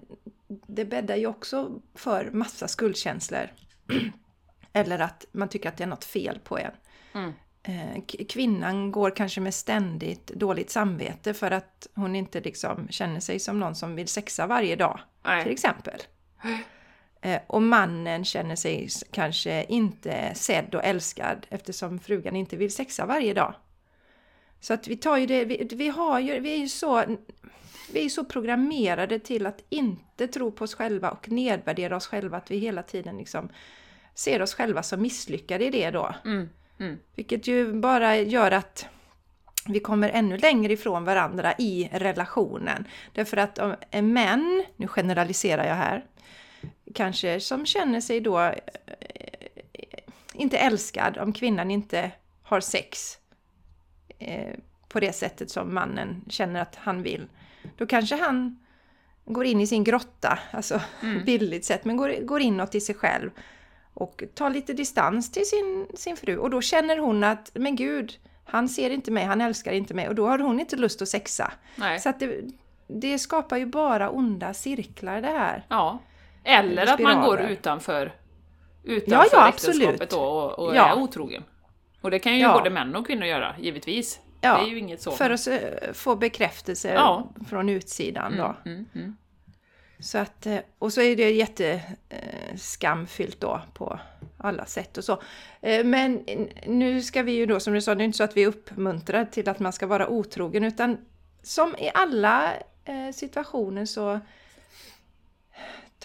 [0.66, 3.48] det bäddar ju också för massa skuldkänslor.
[4.72, 6.72] Eller att man tycker att det är något fel på en.
[7.14, 7.32] Mm.
[7.62, 13.38] Eh, kvinnan går kanske med ständigt dåligt samvete för att hon inte liksom känner sig
[13.38, 15.00] som någon som vill sexa varje dag.
[15.22, 15.48] Till Nej.
[15.52, 16.00] exempel.
[17.20, 23.06] Eh, Och mannen känner sig kanske inte sedd och älskad eftersom frugan inte vill sexa
[23.06, 23.54] varje dag.
[24.60, 27.04] Så att vi tar ju det, vi, vi har ju, vi är ju så,
[27.92, 32.36] vi är så programmerade till att inte tro på oss själva och nedvärdera oss själva
[32.36, 33.48] att vi hela tiden liksom
[34.14, 36.14] ser oss själva som misslyckade i det då.
[36.24, 36.48] Mm.
[36.78, 36.98] Mm.
[37.14, 38.86] Vilket ju bara gör att
[39.68, 42.88] vi kommer ännu längre ifrån varandra i relationen.
[43.12, 43.76] Därför att om
[44.12, 46.04] män, nu generaliserar jag här,
[46.94, 48.54] kanske som känner sig då eh,
[50.34, 52.10] inte älskad om kvinnan inte
[52.42, 53.18] har sex
[54.18, 54.54] eh,
[54.88, 57.26] på det sättet som mannen känner att han vill.
[57.76, 58.58] Då kanske han
[59.24, 61.24] går in i sin grotta, alltså mm.
[61.26, 63.30] bildligt sett, men går, går inåt i sig själv
[63.94, 66.36] och tar lite distans till sin, sin fru.
[66.36, 70.08] Och då känner hon att, men gud, han ser inte mig, han älskar inte mig
[70.08, 71.52] och då har hon inte lust att sexa.
[71.76, 72.00] Nej.
[72.00, 72.40] Så att det,
[72.86, 75.66] det skapar ju bara onda cirklar det här.
[75.68, 75.98] Ja.
[76.44, 78.12] Eller att man går utanför,
[78.84, 80.88] utanför ja, ja, äktenskapet då och, och ja.
[80.88, 81.44] är otrogen.
[82.00, 82.52] Och det kan ju ja.
[82.52, 84.20] både män och kvinnor göra, givetvis.
[84.46, 85.10] Ja, det är ju inget så.
[85.10, 85.48] För att
[85.92, 87.32] få bekräftelse ja.
[87.48, 88.56] från utsidan då.
[88.64, 89.16] Mm, mm, mm.
[89.98, 93.98] Så att, eh, och så är det jätteskamfyllt då på
[94.38, 95.22] alla sätt och så.
[95.60, 96.24] Eh, men
[96.66, 99.24] nu ska vi ju då, som du sa, det är inte så att vi uppmuntrar
[99.24, 100.98] till att man ska vara otrogen, utan
[101.42, 102.52] som i alla
[102.84, 104.20] eh, situationer så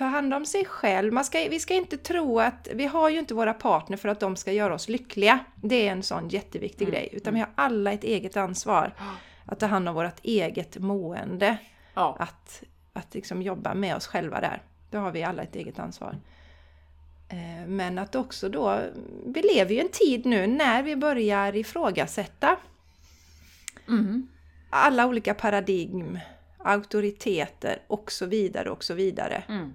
[0.01, 1.13] ta hand om sig själv.
[1.13, 4.19] Man ska, vi ska inte tro att vi har ju inte våra partner för att
[4.19, 5.39] de ska göra oss lyckliga.
[5.55, 6.93] Det är en sån jätteviktig mm.
[6.93, 7.09] grej.
[7.11, 8.93] Utan vi har alla ett eget ansvar
[9.45, 11.57] att ta hand om vårt eget mående.
[11.93, 12.15] Ja.
[12.19, 14.61] Att, att liksom jobba med oss själva där.
[14.89, 16.17] Då har vi alla ett eget ansvar.
[17.29, 18.79] Eh, men att också då,
[19.25, 22.57] vi lever ju en tid nu när vi börjar ifrågasätta
[23.87, 24.27] mm.
[24.69, 26.19] alla olika paradigm,
[26.57, 29.43] auktoriteter och så vidare och så vidare.
[29.47, 29.73] Mm.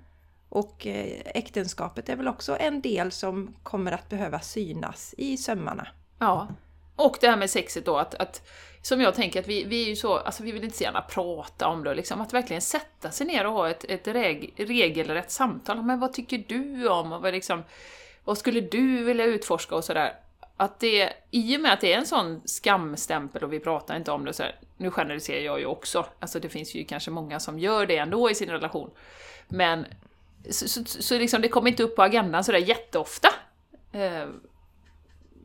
[0.57, 5.89] Och eh, äktenskapet är väl också en del som kommer att behöva synas i sömmarna.
[6.19, 6.49] Ja.
[6.97, 8.49] Och det här med sexet då, att, att
[8.83, 11.03] som jag tänker att vi, vi är ju så, alltså vi vill inte så gärna
[11.03, 15.31] prata om det, liksom, att verkligen sätta sig ner och ha ett, ett reg, regelrätt
[15.31, 15.83] samtal.
[15.83, 17.13] Men vad tycker du om?
[17.13, 17.63] Och vad, liksom,
[18.25, 20.13] vad skulle du vilja utforska och sådär?
[20.57, 24.11] Att det, i och med att det är en sån skamstämpel och vi pratar inte
[24.11, 27.41] om det så här, nu generaliserar jag ju också, alltså det finns ju kanske många
[27.41, 28.91] som gör det ändå i sin relation.
[29.49, 29.87] Men
[30.51, 33.29] så, så, så liksom, det kommer inte upp på agendan sådär jätteofta.
[33.93, 34.27] Eh,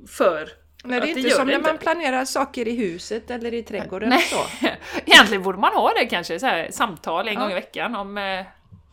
[0.08, 0.50] för
[0.84, 1.70] Nej, det är inte det som när inte.
[1.70, 4.10] man planerar saker i huset eller i trädgården.
[4.10, 4.22] Nej.
[4.22, 4.46] Så.
[5.06, 7.40] Egentligen borde man ha det kanske, så här, samtal en ja.
[7.40, 8.46] gång i veckan om eh,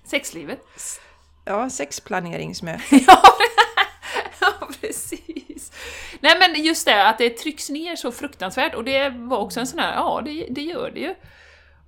[0.06, 0.60] sexlivet.
[1.44, 2.82] Ja, sexplaneringsmöte.
[4.40, 5.72] ja, precis.
[6.20, 9.66] Nej men just det, att det trycks ner så fruktansvärt och det var också en
[9.66, 11.14] sån här, ja det, det gör det ju.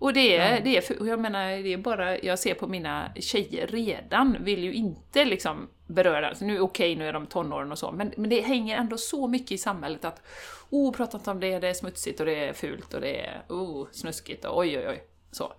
[0.01, 0.61] Och det är, ja.
[0.65, 4.73] det är jag menar, det är bara, jag ser på mina tjejer redan, vill ju
[4.73, 8.31] inte liksom beröra, alltså nu okej, okay, nu är de tonåren och så, men, men
[8.31, 10.23] det hänger ändå så mycket i samhället att
[10.71, 13.43] oh, prata inte om det, det är smutsigt och det är fult och det är
[13.49, 15.03] oh, snuskigt och oj oj oj.
[15.31, 15.53] Så.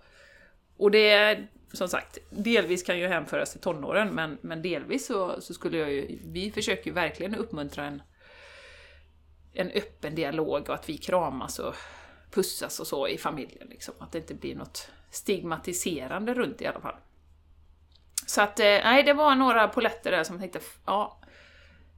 [0.76, 5.40] Och det är, som sagt, delvis kan ju hänföras till tonåren, men, men delvis så,
[5.40, 8.02] så skulle jag ju, vi försöker ju verkligen uppmuntra en,
[9.52, 11.74] en öppen dialog och att vi kramas och
[12.34, 13.68] pussas och så i familjen.
[13.68, 13.94] Liksom.
[13.98, 16.96] Att det inte blir något stigmatiserande runt i alla fall.
[18.26, 21.20] Så att, eh, nej, det var några poletter där som tänkte, ja,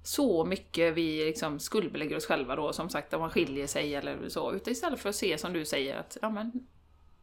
[0.02, 4.28] så mycket vi liksom skuldbelägger oss själva då, som sagt, om man skiljer sig eller
[4.28, 4.52] så.
[4.52, 6.66] Utan istället för att se som du säger att, ja men,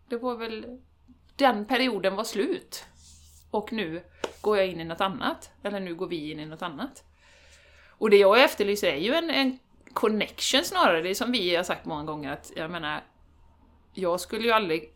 [0.09, 0.79] det var väl,
[1.35, 2.85] den perioden var slut.
[3.51, 4.03] Och nu
[4.41, 5.51] går jag in i något annat.
[5.63, 7.03] Eller nu går vi in i något annat.
[7.89, 9.59] Och det jag efterlyser är ju en, en
[9.93, 11.01] connection snarare.
[11.01, 13.03] Det är som vi har sagt många gånger att, jag menar,
[13.93, 14.93] jag skulle ju aldrig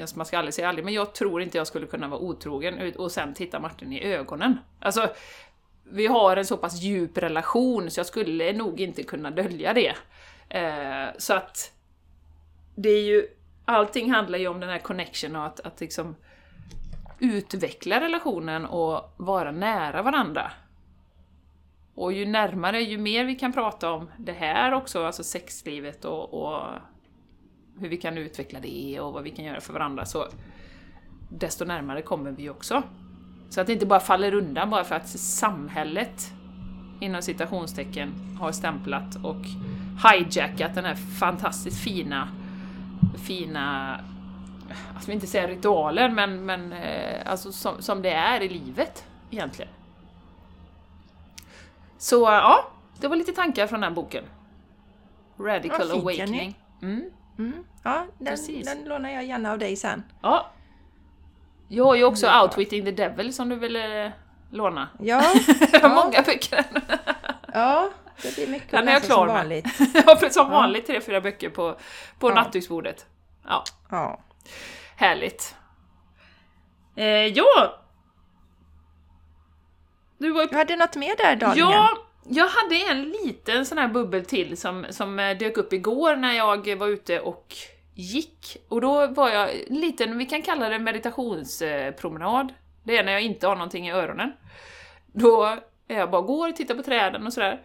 [0.00, 2.92] alltså man ska aldrig säga aldrig, men jag tror inte jag skulle kunna vara otrogen
[2.96, 4.58] och sen titta Martin i ögonen.
[4.80, 5.08] Alltså,
[5.84, 9.94] vi har en så pass djup relation så jag skulle nog inte kunna dölja det.
[10.48, 11.72] Eh, så att
[12.74, 13.28] det är ju,
[13.64, 16.16] allting handlar ju om den här connection och att, att liksom
[17.18, 20.50] utveckla relationen och vara nära varandra.
[21.94, 26.34] Och ju närmare, ju mer vi kan prata om det här också, alltså sexlivet och,
[26.34, 26.68] och
[27.78, 30.26] hur vi kan utveckla det och vad vi kan göra för varandra, så
[31.28, 32.82] desto närmare kommer vi också.
[33.50, 36.32] Så att det inte bara faller undan bara för att samhället
[37.00, 39.46] inom citationstecken har stämplat och
[40.12, 42.28] hijackat den här fantastiskt fina,
[43.26, 44.00] fina,
[44.94, 49.06] jag ska inte säga ritualen, men, men eh, alltså som, som det är i livet
[49.30, 49.70] egentligen.
[51.98, 54.24] Så ja, det var lite tankar från den boken.
[55.38, 56.60] Radical ja, Awakening.
[56.82, 57.10] Mm.
[57.38, 57.64] Mm.
[57.82, 60.02] Ja, den, den lånar jag gärna av dig sen.
[60.22, 60.50] Ja.
[61.68, 62.42] Jag har ju också mm.
[62.42, 64.12] Outwitting the Devil som du ville
[64.50, 64.88] låna.
[64.98, 65.22] Ja.
[65.72, 65.88] jag ja.
[65.88, 66.64] många böcker
[67.52, 67.90] Ja,
[68.22, 69.66] det blir mycket att läsa som vanligt.
[70.06, 71.78] ja, som vanligt tre, fyra böcker på,
[72.18, 72.34] på ja.
[72.34, 73.06] nattduksbordet.
[73.46, 73.64] Ja.
[73.90, 74.20] ja.
[74.96, 75.54] Härligt.
[76.96, 77.83] Eh, ja!
[80.18, 80.46] Du, var...
[80.46, 81.58] du hade något mer där, Daniel?
[81.58, 81.98] Ja,
[82.28, 86.32] jag hade en liten sån här bubbel till som, som eh, dök upp igår när
[86.32, 87.54] jag var ute och
[87.94, 88.56] gick.
[88.68, 92.52] Och då var jag en liten, vi kan kalla det meditationspromenad.
[92.84, 94.32] Det är när jag inte har någonting i öronen.
[95.06, 95.44] Då
[95.88, 97.62] är jag bara går och tittar på träden och sådär.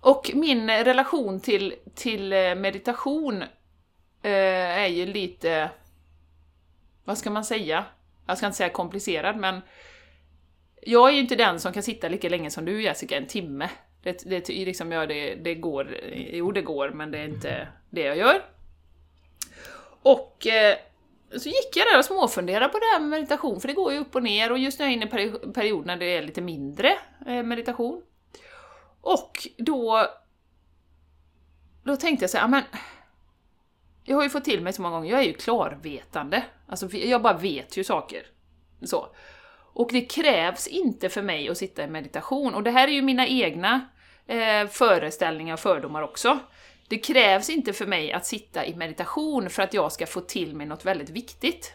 [0.00, 3.42] Och min relation till, till eh, meditation
[4.22, 5.70] eh, är ju lite...
[7.04, 7.84] Vad ska man säga?
[8.26, 9.60] Jag ska inte säga komplicerad, men
[10.86, 13.70] jag är ju inte den som kan sitta lika länge som du Jessica, en timme.
[14.02, 18.00] Det, det, liksom, ja, det, det går, jo det går, men det är inte det
[18.00, 18.42] jag gör.
[20.02, 20.76] Och eh,
[21.30, 23.98] så gick jag där och småfunderade på det här med meditation, för det går ju
[23.98, 26.22] upp och ner och just nu är jag inne i en period när det är
[26.22, 28.02] lite mindre eh, meditation.
[29.00, 30.06] Och då,
[31.82, 32.62] då tänkte jag så här, men
[34.04, 36.44] jag har ju fått till mig så många gånger, jag är ju klarvetande.
[36.66, 38.26] Alltså jag bara vet ju saker.
[38.82, 39.06] Så.
[39.74, 43.02] Och det krävs inte för mig att sitta i meditation, och det här är ju
[43.02, 43.88] mina egna
[44.26, 46.38] eh, föreställningar och fördomar också.
[46.88, 50.56] Det krävs inte för mig att sitta i meditation för att jag ska få till
[50.56, 51.72] mig något väldigt viktigt.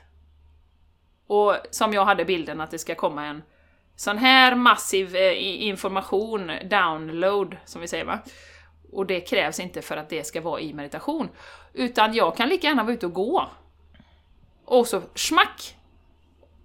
[1.28, 3.44] Och som jag hade bilden att det ska komma en
[3.96, 8.20] sån här massiv eh, information, download, som vi säger va.
[8.92, 11.30] Och det krävs inte för att det ska vara i meditation.
[11.74, 13.50] Utan jag kan lika gärna vara ute och gå.
[14.66, 15.76] Och så smack!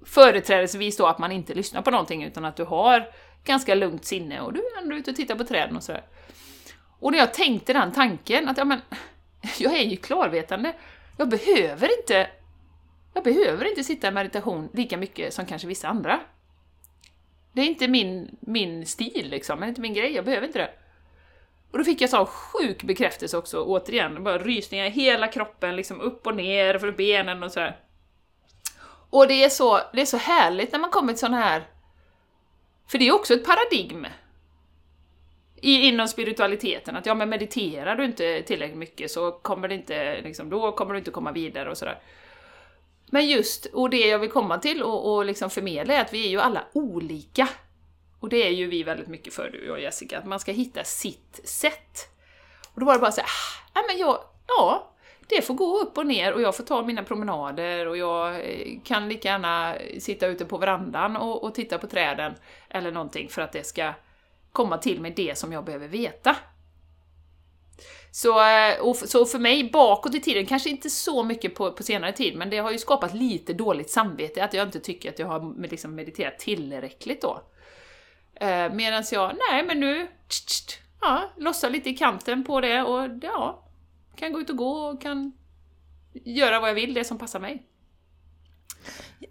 [0.05, 3.09] Företrädesvis då att man inte lyssnar på någonting utan att du har
[3.45, 6.05] ganska lugnt sinne och du är ändå ute och tittar på träden och sådär.
[7.01, 8.81] Och när jag tänkte den tanken att ja, men,
[9.59, 10.75] jag är ju klarvetande,
[11.19, 12.31] jag behöver inte
[13.15, 16.21] jag behöver inte sitta i meditation lika mycket som kanske vissa andra.
[17.53, 20.59] Det är inte min, min stil liksom, det är inte min grej, jag behöver inte
[20.59, 20.71] det.
[21.71, 26.01] Och då fick jag så sjuk bekräftelse också, återigen, bara rysningar i hela kroppen, liksom
[26.01, 27.77] upp och ner för benen och sådär.
[29.15, 31.65] Och det är, så, det är så härligt när man kommer till sådana här...
[32.87, 34.07] För det är också ett paradigm
[35.57, 40.21] i, inom spiritualiteten, att ja men mediterar du inte tillräckligt mycket så kommer det inte,
[40.21, 41.99] liksom, då kommer du inte komma vidare och sådär.
[43.07, 46.27] Men just, och det jag vill komma till och, och liksom förmedla är att vi
[46.27, 47.49] är ju alla olika.
[48.21, 50.85] Och det är ju vi väldigt mycket för, du och Jessica, att man ska hitta
[50.85, 52.09] sitt sätt.
[52.75, 53.31] Och då var det bara såhär,
[53.73, 54.94] ah, men jag, ja,
[55.29, 58.81] det får gå upp och ner och jag får ta mina promenader och jag eh,
[58.85, 62.35] kan lika gärna sitta ute på verandan och, och titta på träden
[62.69, 63.93] eller någonting för att det ska
[64.53, 66.37] komma till mig det som jag behöver veta.
[68.11, 71.83] Så, eh, och så för mig bakåt i tiden, kanske inte så mycket på, på
[71.83, 75.19] senare tid, men det har ju skapat lite dåligt samvete att jag inte tycker att
[75.19, 77.43] jag har liksom mediterat tillräckligt då.
[78.35, 82.83] Eh, Medan jag, nej men nu, tsch, tsch, ja, lossar lite i kanten på det
[82.83, 83.64] och ja,
[84.17, 85.33] kan gå ut och gå och kan
[86.13, 87.63] göra vad jag vill, det som passar mig.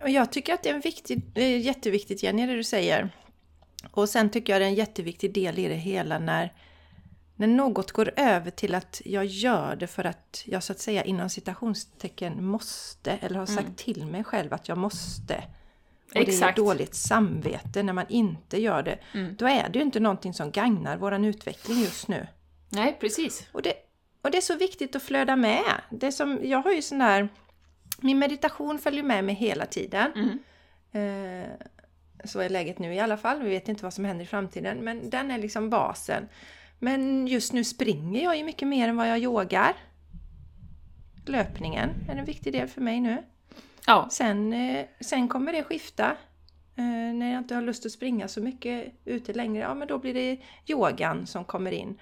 [0.06, 3.10] Jag tycker att det är en viktig, jätteviktigt Jenny, det du säger.
[3.92, 6.54] Och sen tycker jag det är en jätteviktig del i det hela när,
[7.36, 11.04] när något går över till att jag gör det för att jag så att säga
[11.04, 13.76] inom citationstecken måste eller har sagt mm.
[13.76, 15.44] till mig själv att jag måste.
[16.10, 16.56] Och Exakt.
[16.56, 19.00] det är dåligt samvete när man inte gör det.
[19.14, 19.36] Mm.
[19.36, 22.28] Då är det ju inte någonting som gagnar våran utveckling just nu.
[22.70, 23.48] Nej, precis.
[23.52, 23.74] Och det,
[24.24, 25.82] och det är så viktigt att flöda med.
[25.90, 27.30] Det som, jag har ju sån där...
[28.02, 30.12] Min meditation följer med mig hela tiden.
[30.16, 30.40] Mm.
[30.92, 31.50] Eh,
[32.24, 33.44] så är läget nu i alla fall.
[33.44, 36.30] Vi vet inte vad som händer i framtiden, men den är liksom basen.
[36.80, 39.74] Men just nu springer jag ju mycket mer än vad jag yogar.
[41.26, 43.24] Löpningen är en viktig del för mig nu.
[43.88, 44.08] Ja.
[44.12, 46.18] Sen, eh, sen kommer det skifta.
[46.76, 49.98] Eh, när jag inte har lust att springa så mycket ute längre, ja men då
[49.98, 52.00] blir det yogan som kommer in.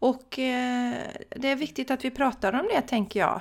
[0.00, 0.94] Och eh,
[1.28, 3.40] det är viktigt att vi pratar om det tänker jag.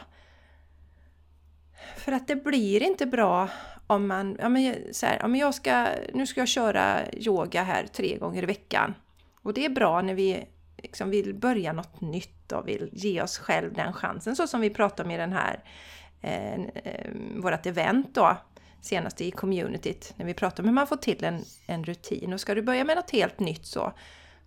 [1.98, 3.50] För att det blir inte bra
[3.88, 7.63] om man, ja men så här, ja men jag ska, nu ska jag köra yoga
[7.63, 8.93] här tre gånger i veckan.
[9.41, 10.45] Och det är bra när vi
[10.78, 14.69] liksom vill börja något nytt och vill ge oss själv den chansen, så som vi
[14.69, 15.63] pratade om i den här,
[16.22, 18.38] eh, eh vårat event då,
[18.82, 22.34] senast i communityt, när vi pratade om hur man får till en, en rutin.
[22.34, 23.93] Och ska du börja med något helt nytt så,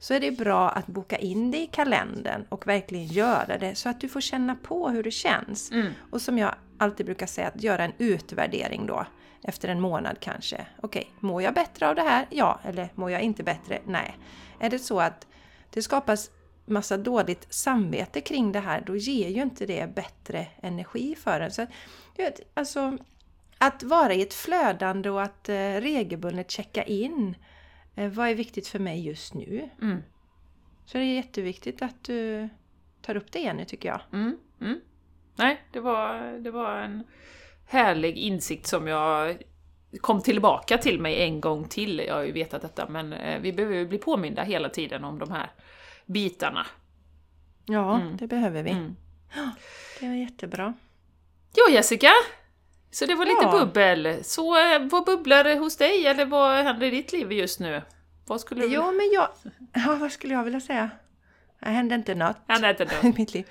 [0.03, 3.89] så är det bra att boka in det i kalendern och verkligen göra det så
[3.89, 5.71] att du får känna på hur det känns.
[5.71, 5.93] Mm.
[6.11, 9.07] Och som jag alltid brukar säga, att göra en utvärdering då
[9.43, 10.67] efter en månad kanske.
[10.81, 12.27] Okej, okay, mår jag bättre av det här?
[12.31, 12.61] Ja.
[12.65, 13.81] Eller mår jag inte bättre?
[13.87, 14.17] Nej.
[14.61, 15.27] Är det så att
[15.71, 16.31] det skapas
[16.67, 21.51] massa dåligt samvete kring det här, då ger ju inte det bättre energi för en.
[21.51, 21.67] Så,
[22.55, 22.99] alltså,
[23.59, 27.35] att vara i ett flödande och att eh, regelbundet checka in.
[27.95, 29.71] Eh, vad är viktigt för mig just nu?
[29.83, 30.03] Mm.
[30.87, 32.49] Så det är jätteviktigt att du
[33.03, 34.01] tar upp det Jenny, tycker jag.
[34.13, 34.39] Mm.
[34.61, 34.81] Mm.
[35.37, 37.05] Nej, det var, det var en
[37.67, 39.43] härlig insikt som jag
[40.01, 41.99] kom tillbaka till mig en gång till.
[41.99, 45.19] Jag har ju vetat detta, men eh, vi behöver ju bli påminda hela tiden om
[45.19, 45.51] de här
[46.07, 46.67] bitarna.
[47.67, 48.17] Ja, Mm.
[48.17, 48.71] det behöver vi.
[48.71, 48.97] Mm.
[50.01, 50.75] Det var jättebra.
[51.55, 52.11] Ja, Jessica!
[52.93, 53.51] Så det var lite Ja.
[53.51, 54.25] bubbel.
[54.25, 57.83] Så eh, vad bubblar det hos dig, eller vad händer i ditt liv just nu?
[58.27, 58.75] Vad skulle du...
[58.75, 59.29] Jo, men jag...
[59.87, 60.91] Ja, vad skulle jag vilja säga?
[61.61, 63.51] Det hände inte något nej, inte i mitt liv.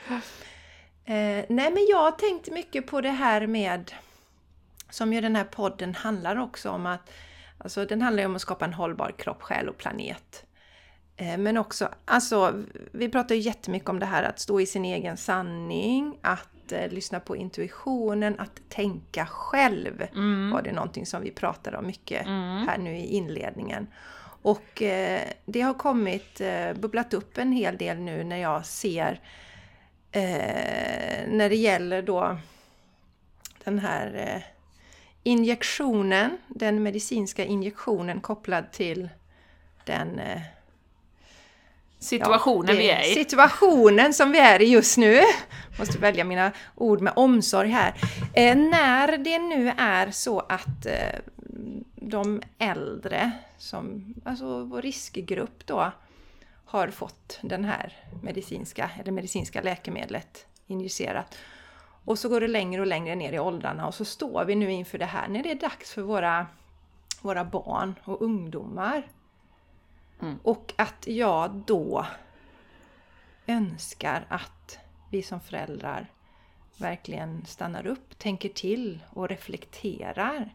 [1.05, 3.91] Eh, nej, men jag har tänkt mycket på det här med,
[4.89, 7.11] som ju den här podden handlar också om att,
[7.57, 10.45] alltså den handlar ju om att skapa en hållbar kropp, själ och planet.
[11.17, 12.53] Eh, men också, alltså
[12.91, 16.89] vi pratar ju jättemycket om det här att stå i sin egen sanning, att eh,
[16.91, 20.07] lyssna på intuitionen, att tänka själv.
[20.13, 20.51] Mm.
[20.51, 22.67] Var det någonting som vi pratade om mycket Mm.
[22.67, 23.87] här nu i inledningen.
[24.43, 29.19] Och eh, det har kommit, eh, bubblat upp en hel del nu när jag ser
[30.11, 32.37] eh, när det gäller då
[33.63, 34.41] den här eh,
[35.23, 39.09] injektionen, den medicinska injektionen kopplad till
[39.85, 40.41] den eh,
[42.01, 43.13] Situationen det- vi är i.
[43.13, 45.21] Situationen som vi är i just nu.
[45.79, 47.93] Måste välja mina ord med omsorg här.
[48.33, 51.19] Eh, när det nu är så att eh,
[51.95, 55.91] de äldre, som, alltså vår riskgrupp då,
[56.65, 57.93] har fått den här
[58.23, 61.37] medicinska, eller medicinska läkemedlet injicerat.
[62.05, 64.71] Och så går det längre och längre ner i åldrarna och så står vi nu
[64.71, 66.47] inför det här när det är dags för våra,
[67.21, 69.07] våra barn och ungdomar.
[70.21, 70.39] Mm.
[70.43, 72.05] Och att jag då
[73.47, 76.07] önskar att vi som föräldrar
[76.77, 80.53] verkligen stannar upp, tänker till och reflekterar.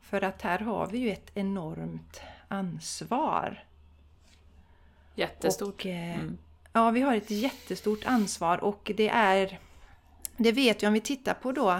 [0.00, 3.64] För att här har vi ju ett enormt ansvar.
[5.14, 5.74] Jättestort.
[5.74, 6.38] Och, eh, Mm.
[6.72, 9.58] Ja, vi har ett jättestort ansvar och det är...
[10.36, 11.70] Det vet vi om vi tittar på då...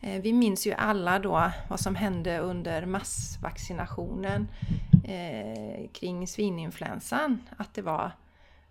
[0.00, 4.48] eh, Vi minns ju alla då vad som hände under massvaccinationen
[5.04, 7.48] eh, kring svininfluensan.
[7.56, 8.10] Att det var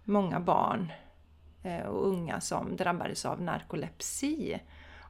[0.04, 0.92] många barn
[1.64, 4.60] eh, och unga som drabbades av narkolepsi.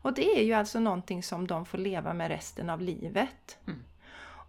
[0.02, 3.58] Och det är ju alltså någonting som de får leva med resten av livet.
[3.68, 3.84] Mm.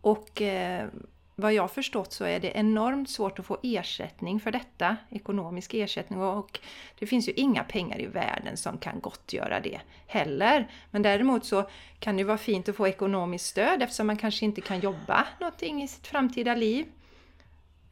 [0.00, 0.88] Och eh,
[1.34, 6.20] vad jag förstått så är det enormt svårt att få ersättning för detta, ekonomisk ersättning
[6.20, 6.60] och
[6.98, 10.70] det finns ju inga pengar i världen som kan gottgöra det heller.
[10.90, 11.68] Men däremot så
[11.98, 15.82] kan det vara fint att få ekonomiskt stöd eftersom man kanske inte kan jobba någonting
[15.82, 16.86] i sitt framtida liv.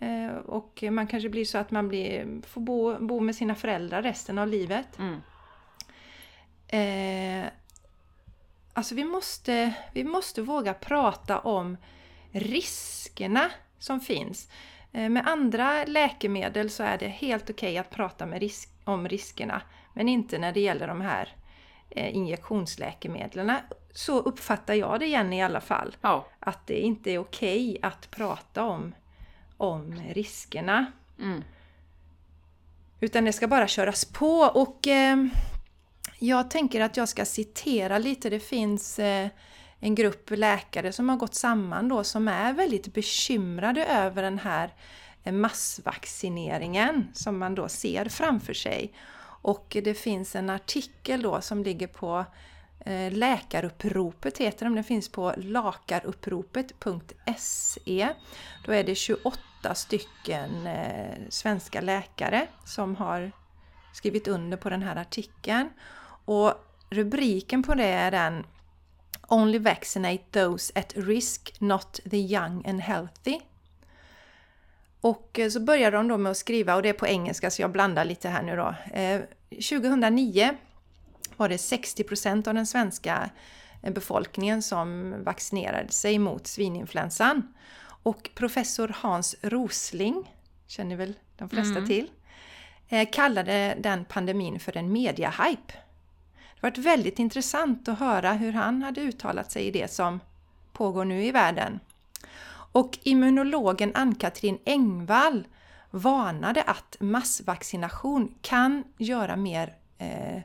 [0.01, 4.03] Eh, Och man kanske blir så att man blir, får bo, bo med sina föräldrar
[4.03, 4.99] resten av livet.
[4.99, 5.21] Mm.
[6.69, 7.51] Eh,
[8.73, 11.77] alltså vi måste, vi måste våga prata om
[12.33, 14.49] riskerna som finns.
[14.93, 19.63] Eh, med andra läkemedel så är det helt okej att prata med risk, om riskerna.
[19.95, 21.35] Men inte när det gäller de här
[21.91, 23.53] eh, injektionsläkemedlen.
[23.93, 25.97] Så uppfattar jag det igen i alla fall.
[26.01, 26.27] Ja.
[26.41, 28.95] Att det inte är okej att prata om,
[29.57, 30.87] om riskerna.
[31.19, 31.45] Mm.
[33.01, 35.17] Utan det ska bara köras på och eh,
[36.19, 38.31] jag tänker att jag ska citera lite.
[38.31, 39.29] Det finns eh,
[39.81, 44.75] en grupp läkare som har gått samman då som är väldigt bekymrade över den här
[45.25, 48.93] eh, massvaccineringen som man då ser framför sig.
[49.43, 52.25] Och det finns en artikel då som ligger på
[52.81, 58.09] eh, Läkaruppropet heter den, den finns på lakaruppropet.se.
[58.67, 59.41] Då är det 28
[59.75, 63.33] stycken eh, svenska läkare som har
[63.93, 65.71] skrivit under på den här artikeln.
[66.25, 66.55] Och
[66.91, 68.45] rubriken på det är den
[69.33, 73.41] Only vaccinate those at risk, not the young and healthy.
[75.01, 77.63] Och eh, så börjar de då med att skriva, och det är på engelska så
[77.63, 78.75] jag blandar lite här nu då.
[78.99, 79.21] Eh,
[79.51, 80.51] 2009
[81.37, 83.31] var det 60% av den svenska
[83.83, 87.55] eh, befolkningen som vaccinerade sig mot svininfluensan.
[88.03, 90.35] Och professor Hans Rosling,
[90.67, 91.87] känner väl de flesta Mm.
[91.87, 92.11] till,
[92.89, 95.73] eh, kallade den pandemin för en mediahype.
[96.61, 100.21] Det varit väldigt intressant att höra hur han hade uttalat sig i det som
[100.73, 101.81] pågår nu i världen.
[102.73, 105.45] Och immunologen Ann-Katrin Engvall
[105.91, 110.37] varnade att massvaccination kan göra mer eh,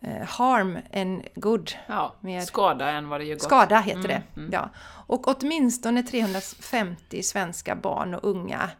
[0.00, 1.72] eh, harm än good.
[1.86, 2.14] ja.
[2.20, 3.42] Med- Skada än vad det gör gott.
[3.42, 4.22] Skada heter Mm, det.
[4.40, 4.50] mm.
[4.52, 4.68] Ja.
[5.06, 8.70] Och åtminstone 350 svenska barn och unga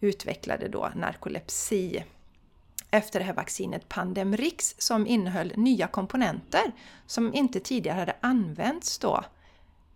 [0.00, 2.04] utvecklade då narkolepsi
[2.90, 6.72] efter det här vaccinet Pandemrix som innehöll nya komponenter
[7.06, 9.24] som inte tidigare hade använts då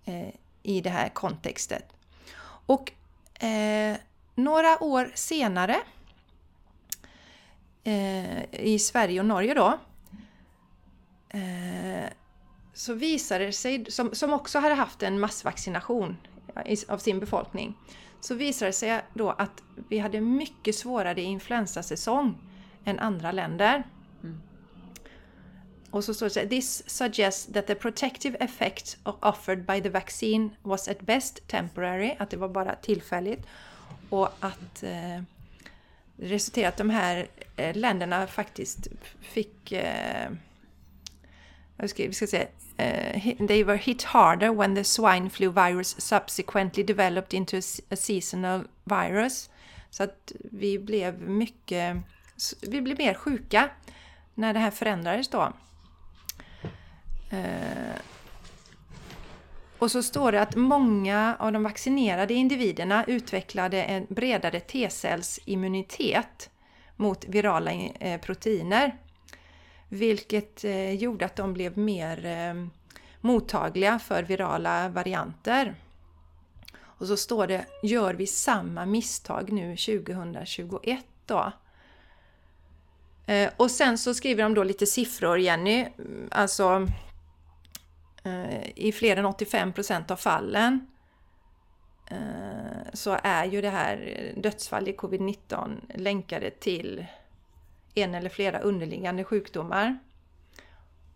[0.04, 0.28] eh,
[0.62, 1.92] i det här kontextet.
[2.66, 2.92] Och
[3.44, 3.96] eh,
[4.34, 5.76] några år senare
[7.84, 9.78] eh, i Sverige och Norge då
[11.28, 12.10] eh,
[12.74, 16.16] så visade det sig, som, som också hade haft en massvaccination
[16.88, 17.74] av sin befolkning,
[18.20, 22.51] så visade det sig då att vi hade mycket svårare influensasäsong
[22.84, 23.82] än andra länder.
[24.22, 24.42] Mm.
[25.90, 30.88] Och så står det This suggests that the protective effect offered by the vaccine was
[30.88, 33.46] at best temporary, att det var bara tillfälligt.
[34.10, 35.22] Och att eh,
[36.16, 37.26] det resulterade att de här
[37.56, 38.88] eh, länderna faktiskt
[39.20, 40.30] fick eh,
[41.96, 42.46] vi ska säga,
[42.78, 47.56] uh, they were hit harder when the swine flu virus subsequently developed into
[47.90, 49.50] a seasonal virus.
[49.90, 51.96] Så att vi blev mycket,
[52.60, 53.70] vi blev mer sjuka
[54.34, 55.52] när det här förändrades då.
[57.30, 57.96] Eh,
[59.78, 66.50] och så står det att många av de vaccinerade individerna utvecklade en bredare T-cellsimmunitet
[66.96, 68.96] mot virala eh, proteiner.
[69.88, 72.26] Vilket eh, gjorde att de blev mer
[73.20, 75.74] mottagliga för virala varianter.
[76.74, 81.52] Och så står det, gör vi samma misstag nu 2021 då?
[83.26, 85.86] Eh, och sen så skriver de då lite siffror, Jenny.
[85.98, 86.88] Mm, alltså
[88.24, 90.86] eh, i fler än 85% av fallen
[92.10, 97.06] eh, så är ju det här dödsfall i covid-19 länkade till
[97.94, 99.98] en eller flera underliggande sjukdomar.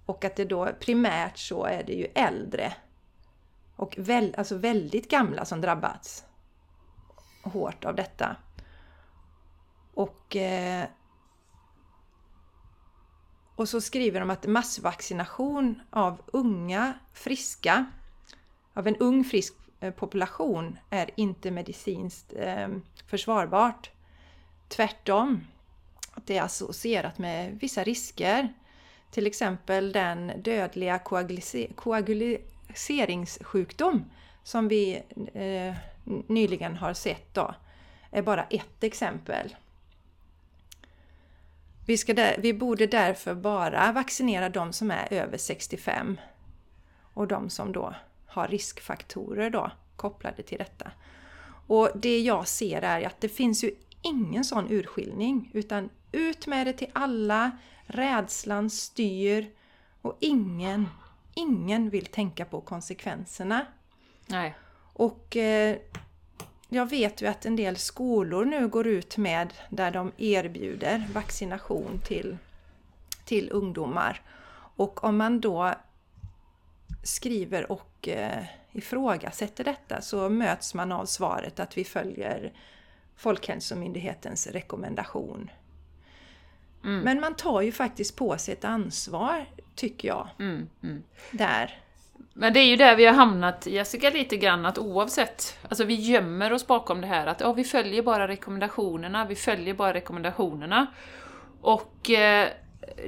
[0.07, 2.73] Och att det då primärt så är det ju äldre
[3.77, 6.25] och väl, alltså väldigt gamla som drabbats
[7.43, 8.37] hårt av detta.
[9.95, 10.85] Och, eh,
[13.57, 17.87] och så skriver de att massvaccination av unga friska,
[18.75, 22.69] av en ung frisk eh, population är inte medicinskt eh,
[23.07, 23.91] försvarbart.
[24.69, 25.41] Tvärtom
[26.25, 28.53] det är associerat med vissa risker.
[29.11, 30.99] Till exempel den dödliga
[31.75, 34.05] koaguliseringssjukdom
[34.43, 35.03] som vi
[35.35, 35.75] eh,
[36.27, 37.55] nyligen har sett då,
[38.11, 39.57] är bara ett exempel.
[41.87, 46.21] Vi, ska där, vi borde därför bara vaccinera de som är över 65
[47.15, 47.95] och de som då
[48.27, 50.91] har riskfaktorer då kopplade till detta.
[51.67, 53.71] Och det jag ser är att det finns ju
[54.03, 57.51] ingen sån urskiljning utan ut med det till alla,
[57.87, 59.51] rädslan styr
[60.03, 60.89] och ingen,
[61.35, 63.67] ingen vill tänka på konsekvenserna.
[64.27, 64.55] Nej.
[64.93, 65.77] Och eh,
[66.69, 72.01] jag vet ju att en del skolor nu går ut med där de erbjuder vaccination
[72.05, 72.37] till,
[73.25, 74.23] till ungdomar.
[74.77, 75.75] Och om man då
[77.03, 82.53] skriver och eh, ifrågasätter detta så möts man av svaret att vi följer
[83.17, 85.51] Folkhälsomyndighetens rekommendation.
[86.85, 87.01] Mm.
[87.01, 90.29] Men man tar ju faktiskt på sig ett ansvar, tycker jag.
[90.39, 91.03] Mm, mm.
[91.31, 91.83] Där.
[92.39, 95.95] Men det är ju där vi har hamnat, Jessica, lite grann att oavsett, alltså vi
[95.95, 100.87] gömmer oss bakom det här att ja, vi följer bara rekommendationerna, vi följer bara rekommendationerna.
[101.61, 102.49] Och eh,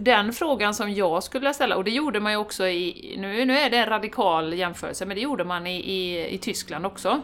[0.00, 3.58] den frågan som jag skulle ställa, och det gjorde man ju också i, nu, nu
[3.58, 7.20] är det en radikal jämförelse, men det gjorde man i, i, i Tyskland också.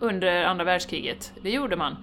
[0.00, 1.96] Under andra världskriget, det gjorde man.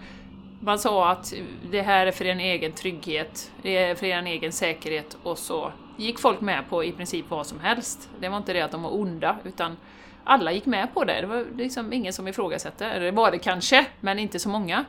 [0.61, 1.33] Man sa att
[1.71, 5.71] det här är för en egen trygghet, det är för en egen säkerhet och så
[5.97, 8.09] gick folk med på i princip vad som helst.
[8.19, 9.77] Det var inte det att de var onda, utan
[10.23, 11.21] alla gick med på det.
[11.21, 12.85] Det var liksom ingen som ifrågasatte.
[12.85, 14.85] Eller det var det kanske, men inte så många.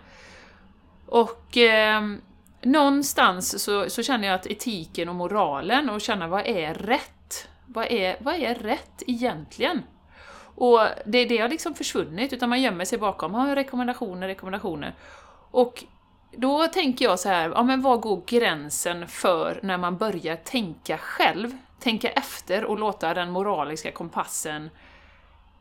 [1.06, 2.02] Och eh,
[2.62, 7.48] någonstans så, så känner jag att etiken och moralen och känna vad är rätt?
[7.66, 9.82] Vad är, vad är rätt egentligen?
[10.56, 14.94] Och det, det har liksom försvunnit, utan man gömmer sig bakom rekommendationer, rekommendationer.
[15.50, 15.84] Och
[16.36, 20.98] då tänker jag så här, ja men var går gränsen för när man börjar tänka
[20.98, 21.56] själv?
[21.80, 24.70] Tänka efter och låta den moraliska kompassen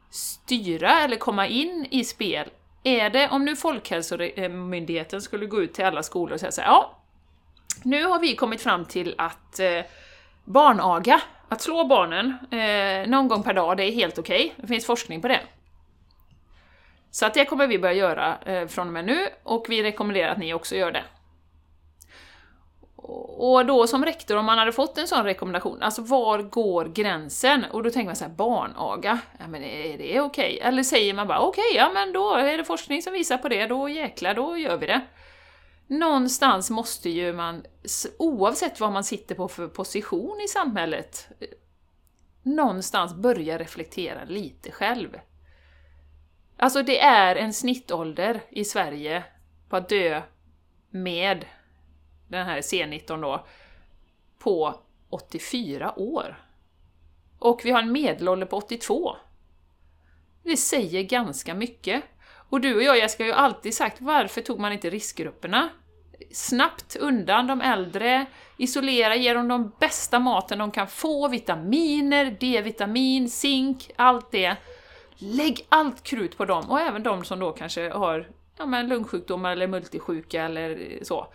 [0.09, 2.49] styra eller komma in i spel.
[2.83, 6.67] Är det, om nu Folkhälsomyndigheten skulle gå ut till alla skolor och säga så här,
[6.67, 6.97] ja,
[7.83, 9.81] nu har vi kommit fram till att eh,
[10.45, 14.45] barnaga, att slå barnen eh, någon gång per dag, det är helt okej.
[14.45, 14.61] Okay.
[14.61, 15.41] Det finns forskning på det.
[17.13, 20.31] Så att det kommer vi börja göra eh, från och med nu, och vi rekommenderar
[20.31, 21.03] att ni också gör det.
[23.37, 27.65] Och då som rektor, om man hade fått en sån rekommendation, alltså var går gränsen?
[27.71, 30.55] Och då tänker man så här, barnaga, ja men är det okej?
[30.55, 30.67] Okay?
[30.67, 33.49] Eller säger man bara okej, okay, ja men då är det forskning som visar på
[33.49, 35.01] det, då jäklar, då gör vi det.
[35.87, 37.65] Någonstans måste ju man,
[38.17, 41.47] oavsett vad man sitter på för position i samhället, eh,
[42.43, 45.17] någonstans börja reflektera lite själv.
[46.57, 49.23] Alltså det är en snittålder i Sverige
[49.69, 50.21] på att dö
[50.89, 51.45] med
[52.27, 53.45] den här C19 då,
[54.39, 54.79] på
[55.09, 56.39] 84 år.
[57.39, 59.15] och vi har en medelålder på 82.
[60.43, 62.03] Det säger ganska mycket.
[62.49, 65.69] Och du och jag, Jessica, har ju alltid sagt varför tog man inte riskgrupperna?
[66.31, 68.25] Snabbt undan de äldre,
[68.57, 74.55] isolera, ge dem de bästa maten de kan få, vitaminer, D-vitamin, zink, allt det.
[75.17, 79.51] Lägg allt krut på dem, och även de som då kanske har ja, men lungsjukdomar
[79.51, 81.27] eller multisjuka eller så.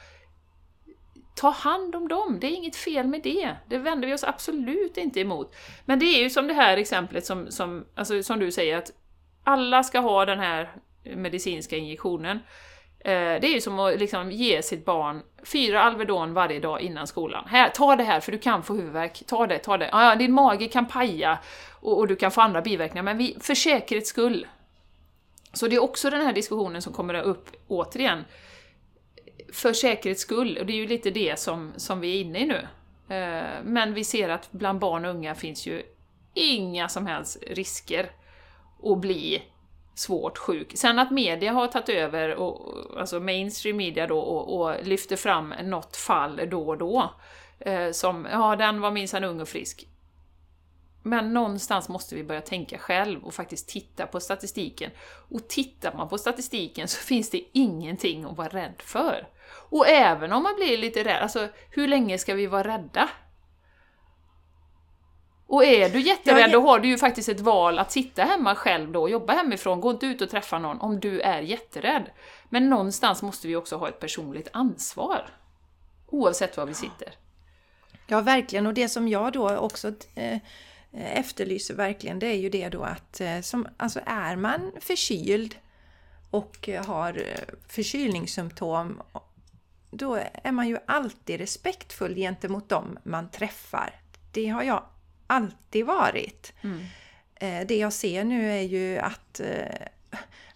[1.37, 3.57] Ta hand om dem, det är inget fel med det.
[3.69, 5.55] Det vänder vi oss absolut inte emot.
[5.85, 8.93] Men det är ju som det här exemplet som, som, alltså, som du säger, att
[9.45, 10.73] alla ska ha den här
[11.17, 12.39] medicinska injektionen.
[13.01, 17.07] Eh, det är ju som att liksom ge sitt barn fyra Alvedon varje dag innan
[17.07, 17.45] skolan.
[17.47, 19.23] Här, ta det här för du kan få huvudvärk.
[19.27, 19.89] Ta det, ta det.
[19.93, 21.39] Ja, din mage kan paja
[21.81, 24.47] och, och du kan få andra biverkningar, men vi, för säkerhets skull.
[25.53, 28.25] Så det är också den här diskussionen som kommer upp återigen.
[29.53, 32.47] För säkerhets skull, och det är ju lite det som, som vi är inne i
[32.47, 32.67] nu.
[33.15, 35.83] Eh, men vi ser att bland barn och unga finns ju
[36.35, 38.11] inga som helst risker
[38.83, 39.43] att bli
[39.95, 40.73] svårt sjuk.
[40.75, 45.55] Sen att media har tagit över, och, alltså mainstream media då, och, och lyfter fram
[45.63, 47.15] något fall då och då.
[47.61, 49.87] Eh, som, ja den var minsann ung och frisk.
[51.09, 54.91] Men någonstans måste vi börja tänka själv och faktiskt titta på statistiken.
[55.31, 59.29] Och tittar man på statistiken så finns det ingenting att vara rädd för.
[59.71, 63.09] Och även om man blir lite rädd, alltså hur länge ska vi vara rädda?
[65.47, 68.93] Och är du jätterädd, då har du ju faktiskt ett val att sitta hemma själv
[68.93, 72.11] då, jobba hemifrån, gå inte ut och träffa någon om du är jätterädd.
[72.49, 75.31] Men någonstans måste vi också ha ett personligt ansvar.
[76.07, 77.15] Oavsett var vi sitter.
[78.07, 78.67] Ja, verkligen.
[78.67, 80.39] Och det som jag då också eh,
[81.01, 85.57] efterlyser verkligen, det är ju det då att eh, som, alltså är man förkyld
[86.31, 89.03] och har eh, förkylningssymptom,
[89.91, 94.01] då är man ju alltid respektfull gentemot dem man träffar.
[94.33, 94.85] Det har jag
[95.27, 96.53] alltid varit.
[96.63, 96.85] Mm.
[97.35, 99.41] Eh, det jag ser nu är ju att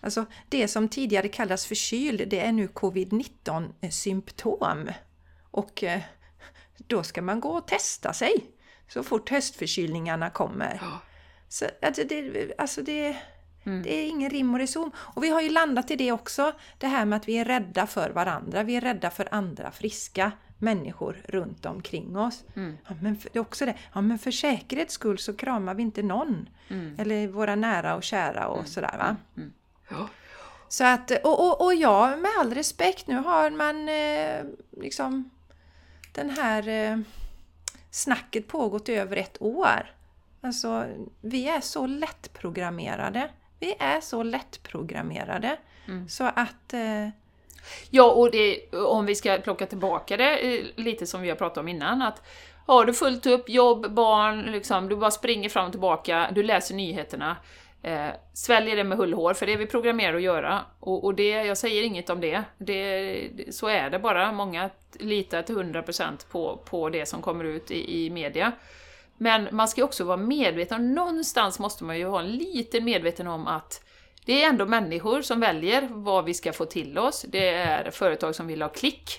[0.04, 4.90] Alltså det som tidigare kallades förkyld, det är nu covid-19 symptom.
[5.50, 5.84] Och
[6.76, 8.51] då ska man gå och testa sig
[8.92, 10.78] så fort höstförkylningarna kommer.
[10.82, 11.00] Ja.
[11.48, 13.16] Så, alltså det, alltså det,
[13.64, 13.82] mm.
[13.82, 14.90] det är ingen rim och reson.
[14.96, 17.86] Och vi har ju landat i det också, det här med att vi är rädda
[17.86, 18.62] för varandra.
[18.62, 22.44] Vi är rädda för andra friska människor runt omkring oss.
[22.56, 22.78] Mm.
[22.88, 25.82] Ja, men för, det är också det, ja, men för säkerhets skull så kramar vi
[25.82, 26.48] inte någon.
[26.68, 26.94] Mm.
[26.98, 28.66] Eller våra nära och kära och mm.
[28.66, 29.04] sådär va.
[29.04, 29.16] Mm.
[29.36, 29.52] Mm.
[29.88, 30.08] Ja.
[30.68, 34.44] Så att, och, och, och ja, med all respekt, nu har man eh,
[34.82, 35.30] liksom
[36.12, 36.98] den här eh,
[37.92, 39.94] snacket pågått i över ett år.
[40.40, 40.86] Alltså,
[41.20, 43.28] vi är så lättprogrammerade.
[43.60, 45.56] Vi är så lättprogrammerade.
[45.88, 46.08] Mm.
[46.08, 46.72] Så att...
[46.72, 47.08] Eh...
[47.90, 51.58] Ja, och det, om vi ska plocka tillbaka det eh, lite som vi har pratat
[51.58, 52.22] om innan, att
[52.66, 56.74] har du fullt upp, jobb, barn, liksom, du bara springer fram och tillbaka, du läser
[56.74, 57.36] nyheterna,
[57.82, 60.60] eh, sväljer det med hull hår, för det är vi programmerade att göra.
[60.80, 62.42] Och, och det, jag säger inget om det.
[62.58, 63.54] det.
[63.54, 64.32] Så är det bara.
[64.32, 68.52] Många litar till 100% på, på det som kommer ut i, i media.
[69.16, 73.46] Men man ska också vara medveten, någonstans måste man ju ha en liten medveten om
[73.46, 73.84] att
[74.24, 77.24] det är ändå människor som väljer vad vi ska få till oss.
[77.28, 79.10] Det är företag som vill ha klick,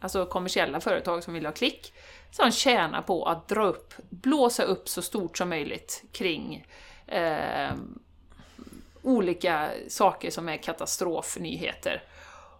[0.00, 1.92] alltså kommersiella företag som vill ha klick,
[2.30, 6.66] som tjänar på att dra upp, blåsa upp så stort som möjligt kring
[7.06, 7.70] eh,
[9.02, 12.02] olika saker som är katastrofnyheter.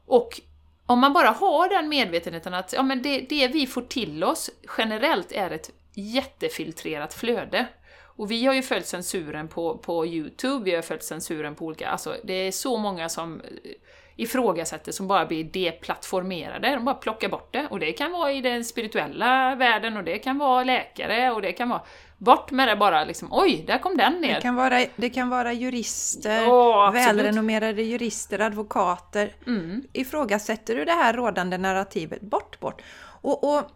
[0.07, 0.41] Och
[0.87, 4.51] om man bara har den medvetenheten att ja, men det, det vi får till oss
[4.79, 7.67] generellt är ett jättefiltrerat flöde.
[8.03, 11.89] Och vi har ju följt censuren på, på Youtube, vi har följt censuren på olika...
[11.89, 13.71] Alltså det är så många som eh,
[14.17, 17.67] ifrågasätter som bara blir deplattformerade, de bara plockar bort det.
[17.71, 21.53] Och det kan vara i den spirituella världen och det kan vara läkare och det
[21.53, 21.83] kan vara...
[22.19, 24.35] Bort med det bara liksom, oj, där kom den ner!
[24.35, 29.33] Det kan vara, det kan vara jurister, oh, välrenommerade jurister, advokater.
[29.47, 29.83] Mm.
[29.93, 32.83] Ifrågasätter du det här rådande narrativet, bort, bort!
[33.01, 33.71] Och, och,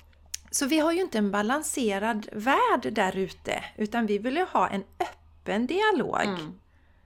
[0.50, 4.68] så vi har ju inte en balanserad värld där ute, utan vi vill ju ha
[4.68, 6.24] en öppen dialog.
[6.24, 6.58] Mm.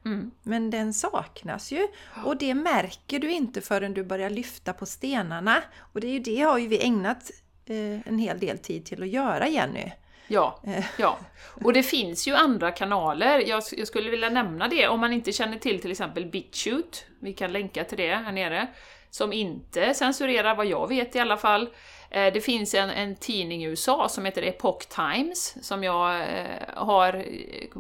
[0.05, 0.31] Mm.
[0.43, 1.89] Men den saknas ju
[2.25, 5.63] och det märker du inte förrän du börjar lyfta på stenarna.
[5.79, 7.31] Och det är ju det har ju vi ägnat
[7.67, 9.93] eh, en hel del tid till att göra Jenny.
[10.29, 10.85] Ja, eh.
[10.99, 11.19] ja.
[11.65, 13.39] Och det finns ju andra kanaler.
[13.39, 16.99] Jag, jag, skulle vilja nämna det om man inte känner till till exempel BitChute.
[17.21, 18.67] Vi kan länka till det här nere.
[19.11, 21.69] Som inte censurerar, vad jag vet i alla fall.
[22.11, 26.27] Eh, det finns en, en tidning i USA som heter Epoch Times, som jag
[26.75, 27.25] har,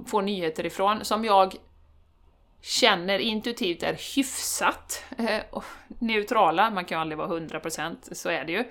[0.06, 1.54] får nyheter ifrån, som jag
[2.66, 5.62] känner intuitivt är hyfsat eh,
[5.98, 8.64] neutrala, man kan ju aldrig vara 100%, så är det ju.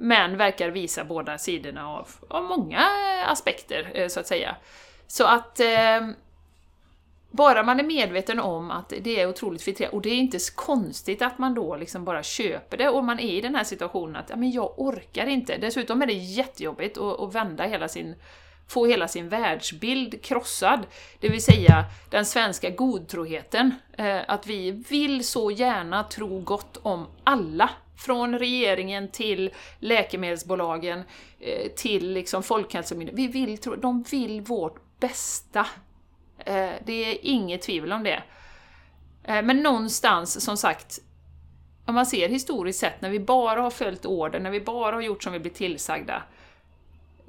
[0.00, 2.86] Men verkar visa båda sidorna av, av många
[3.26, 4.56] aspekter, eh, så att säga.
[5.06, 6.08] Så att eh,
[7.30, 10.54] bara man är medveten om att det är otroligt filtrerat, och det är inte så
[10.54, 14.16] konstigt att man då liksom bara köper det och man är i den här situationen
[14.16, 15.56] att ja, men jag orkar inte.
[15.56, 18.14] Dessutom är det jättejobbigt att, att vända hela sin
[18.68, 20.86] få hela sin världsbild krossad.
[21.20, 23.74] Det vill säga den svenska godtroheten.
[23.98, 27.70] Eh, att vi vill så gärna tro gott om alla.
[28.00, 31.02] Från regeringen till läkemedelsbolagen
[31.40, 33.32] eh, till liksom Folkhälsomyndigheten.
[33.32, 35.66] Vi vill tro, de vill vårt bästa.
[36.38, 38.22] Eh, det är inget tvivel om det.
[39.24, 40.98] Eh, men någonstans, som sagt,
[41.86, 45.02] om man ser historiskt sett, när vi bara har följt order, när vi bara har
[45.02, 46.22] gjort som vi blir tillsagda,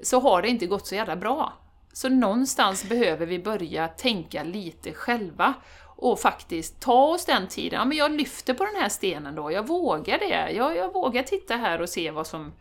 [0.04, 1.54] så har det inte gått så jävla bra.
[1.94, 5.54] Så någonstans behöver vi börja tänka lite själva
[6.02, 7.80] och faktiskt ta oss den tiden.
[7.80, 10.52] Ja, men jag lyfter på den här stenen då, jag vågar det.
[10.52, 12.54] Jag, jag vågar titta här och se vad som,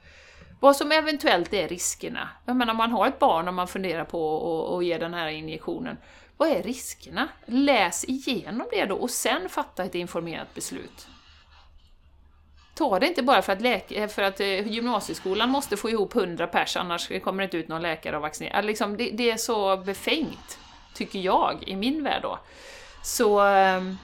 [0.60, 2.28] vad som eventuellt är riskerna.
[2.46, 5.28] Jag menar, om man har ett barn och man funderar på att ge den här
[5.28, 5.96] injektionen,
[6.36, 7.28] vad är riskerna?
[7.46, 11.08] Läs igenom det då och sen fatta ett informerat beslut
[12.80, 16.14] ta det inte bara för att, läka, eh, för att eh, gymnasieskolan måste få ihop
[16.14, 18.60] 100 pers, annars kommer det inte ut någon läkare och vaccinera.
[18.60, 20.58] Liksom, det, det, är så befängt,
[20.94, 22.38] tycker jag, i min värld då.
[23.02, 23.40] Så...
[23.40, 23.96] Ehm,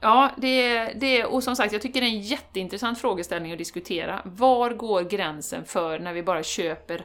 [0.00, 4.22] ja, det, det, och som sagt, jag tycker det är en jätteintressant frågeställning att diskutera.
[4.24, 7.04] Var går gränsen för när vi bara köper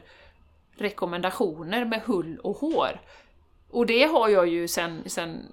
[0.76, 3.00] rekommendationer med hull och hår?
[3.70, 5.52] Och det har jag ju sen, sen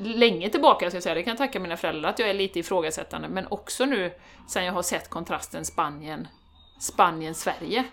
[0.00, 2.58] länge tillbaka, ska jag säga, det kan jag tacka mina föräldrar att jag är lite
[2.58, 4.12] ifrågasättande, men också nu
[4.48, 6.28] sen jag har sett kontrasten Spanien,
[6.80, 7.84] Spanien-Sverige.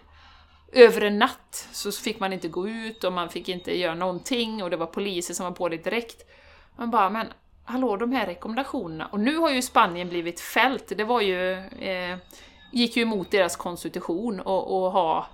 [0.72, 4.64] Över en natt så fick man inte gå ut och man fick inte göra någonting
[4.64, 6.29] och det var poliser som var på det direkt.
[6.80, 7.28] Man bara, men
[7.64, 9.06] hallå, de här rekommendationerna.
[9.06, 11.54] Och nu har ju Spanien blivit fällt, det var ju...
[11.58, 12.18] Eh,
[12.72, 15.28] gick ju emot deras konstitution och, och ha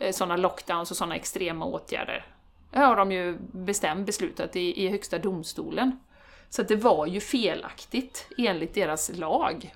[0.00, 2.26] eh, sådana lockdowns och sådana extrema åtgärder.
[2.70, 6.00] Det har de ju bestämt beslutat i, i högsta domstolen.
[6.48, 9.74] Så det var ju felaktigt enligt deras lag.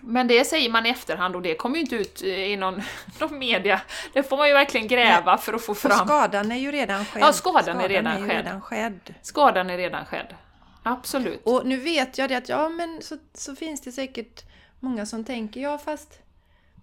[0.00, 2.82] Men det säger man i efterhand och det kommer ju inte ut i någon,
[3.20, 3.80] någon media.
[4.12, 5.44] Det får man ju verkligen gräva Nej.
[5.44, 6.00] för att få fram.
[6.00, 7.22] Och skadan är ju redan skedd.
[7.22, 8.36] Ja, skadan, skadan är, redan, är skedd.
[8.36, 9.14] redan skedd.
[9.22, 10.34] Skadan är redan skedd.
[10.82, 11.40] Absolut.
[11.44, 14.44] Och nu vet jag det att ja, men så, så finns det säkert
[14.80, 16.18] många som tänker ja, fast,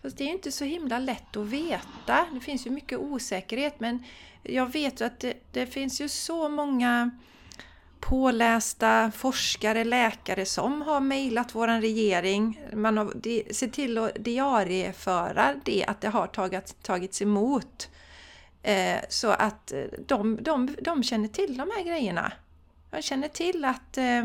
[0.02, 2.26] fast det är ju inte så himla lätt att veta.
[2.32, 4.04] Det finns ju mycket osäkerhet, men
[4.44, 7.12] jag vet ju att det, det finns ju så många
[8.06, 12.62] pålästa forskare, läkare som har mejlat våran regering.
[12.74, 17.90] Man har sett till att diarieföra det, att det har tagit, tagits emot.
[18.64, 22.32] Eh, så att eh, de, de, de känner till de här grejerna.
[22.92, 24.24] De känner till att, eh,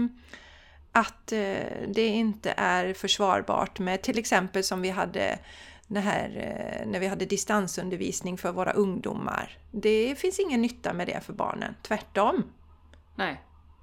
[0.93, 5.39] att eh, det inte är försvarbart med till exempel som vi hade
[5.87, 9.59] det här, eh, när vi hade distansundervisning för våra ungdomar.
[9.71, 12.45] Det finns ingen nytta med det för barnen, tvärtom.
[13.15, 13.41] Nej.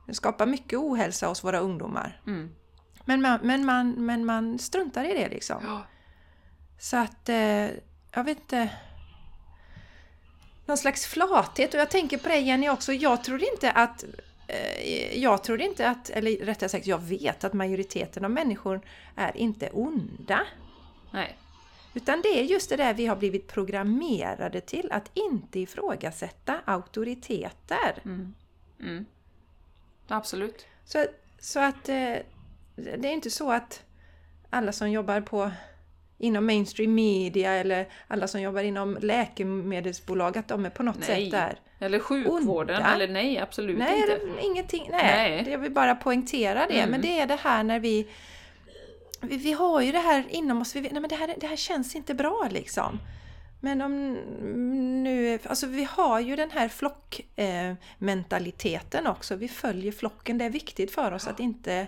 [0.07, 2.21] Det skapar mycket ohälsa hos våra ungdomar.
[2.27, 2.55] Mm.
[3.05, 5.63] Men, man, men, man, men man struntar i det liksom.
[5.65, 5.83] Ja.
[6.79, 7.67] Så att, eh,
[8.11, 8.69] jag vet inte.
[10.65, 11.73] Någon slags flathet.
[11.73, 12.93] Och jag tänker på det Jenny också.
[12.93, 14.05] Jag tror inte att
[14.47, 18.81] eh, jag tror inte att, eller rättare sagt jag vet att majoriteten av människor
[19.15, 20.39] är inte onda.
[21.11, 21.37] Nej.
[21.93, 28.01] Utan det är just det där vi har blivit programmerade till, att inte ifrågasätta auktoriteter.
[28.05, 28.33] Mm.
[28.79, 29.05] Mm.
[30.07, 30.65] Absolut.
[30.85, 31.05] Så,
[31.39, 32.15] så att eh,
[32.75, 33.83] det är inte så att
[34.49, 35.51] alla som jobbar på
[36.17, 41.07] inom mainstream media eller alla som jobbar inom läkemedelsbolag, att de är på något nej.
[41.07, 42.93] sätt där Eller sjukvården, onda.
[42.93, 44.45] eller nej, absolut nej, inte.
[44.45, 45.51] Ingenting, nej, nej.
[45.51, 46.89] Jag vill bara poängtera det, mm.
[46.89, 48.07] men det är det här när vi,
[49.21, 51.55] vi Vi har ju det här inom oss, vi, nej men det här, det här
[51.55, 52.99] känns inte bra liksom.
[53.59, 54.13] Men om
[55.03, 59.35] nu, alltså vi har ju den här flockmentaliteten eh, också.
[59.35, 60.37] Vi följer flocken.
[60.37, 61.87] Det är viktigt för oss att inte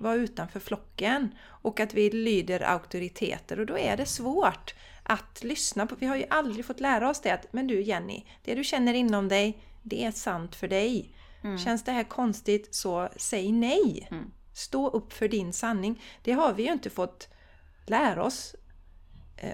[0.00, 5.86] vara utanför flocken och att vi lyder auktoriteter och då är det svårt att lyssna
[5.86, 5.94] på.
[5.98, 8.94] Vi har ju aldrig fått lära oss det att, men du Jenny, det du känner
[8.94, 11.14] inom dig, det är sant för dig.
[11.44, 11.58] Mm.
[11.58, 14.08] Känns det här konstigt så säg nej.
[14.10, 14.30] Mm.
[14.54, 16.02] Stå upp för din sanning.
[16.22, 17.28] Det har vi ju inte fått
[17.86, 18.54] lära oss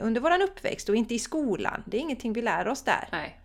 [0.02, 1.82] under våran uppväxt och inte i skolan.
[1.86, 3.08] Det är ingenting vi lär oss där.
[3.12, 3.40] Nej.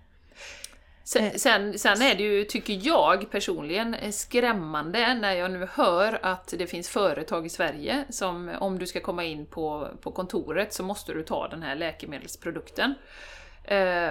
[1.04, 1.34] Sen, eh.
[1.34, 6.54] sen, sen, är det ju, tycker jag personligen, eh, skrämmande när jag nu hör att
[6.58, 10.84] det finns företag i Sverige som, om du ska komma in på, på kontoret så
[10.84, 12.94] måste du ta den här läkemedelsprodukten.
[13.64, 14.10] Eh,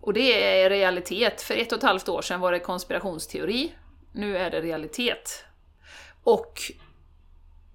[0.00, 1.42] och det är realitet.
[1.42, 3.72] För ett och ett halvt år sedan var det konspirationsteori.
[4.12, 5.44] Nu är det realitet.
[6.22, 6.60] Och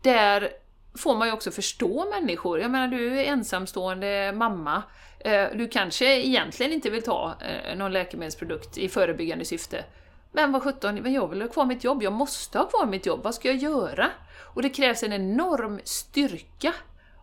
[0.01, 0.51] där
[0.97, 2.59] får man ju också förstå människor.
[2.59, 4.83] Jag menar, du är ensamstående mamma.
[5.19, 9.85] Eh, du kanske egentligen inte vill ta eh, någon läkemedelsprodukt i förebyggande syfte.
[10.31, 13.05] Men vad sjutton, men jag vill ha kvar mitt jobb, jag måste ha kvar mitt
[13.05, 14.09] jobb, vad ska jag göra?
[14.53, 16.73] Och det krävs en enorm styrka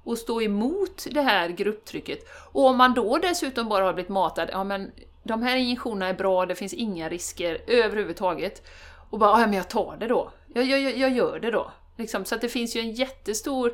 [0.07, 2.19] att stå emot det här grupptrycket.
[2.53, 4.91] Och om man då dessutom bara har blivit matad, ja men
[5.23, 8.67] de här injektionerna är bra, det finns inga risker överhuvudtaget.
[9.11, 10.31] Och bara, ja men jag tar det då.
[10.55, 11.71] Jag, jag, jag gör det då.
[12.01, 13.73] Liksom, så att det finns ju en jättestor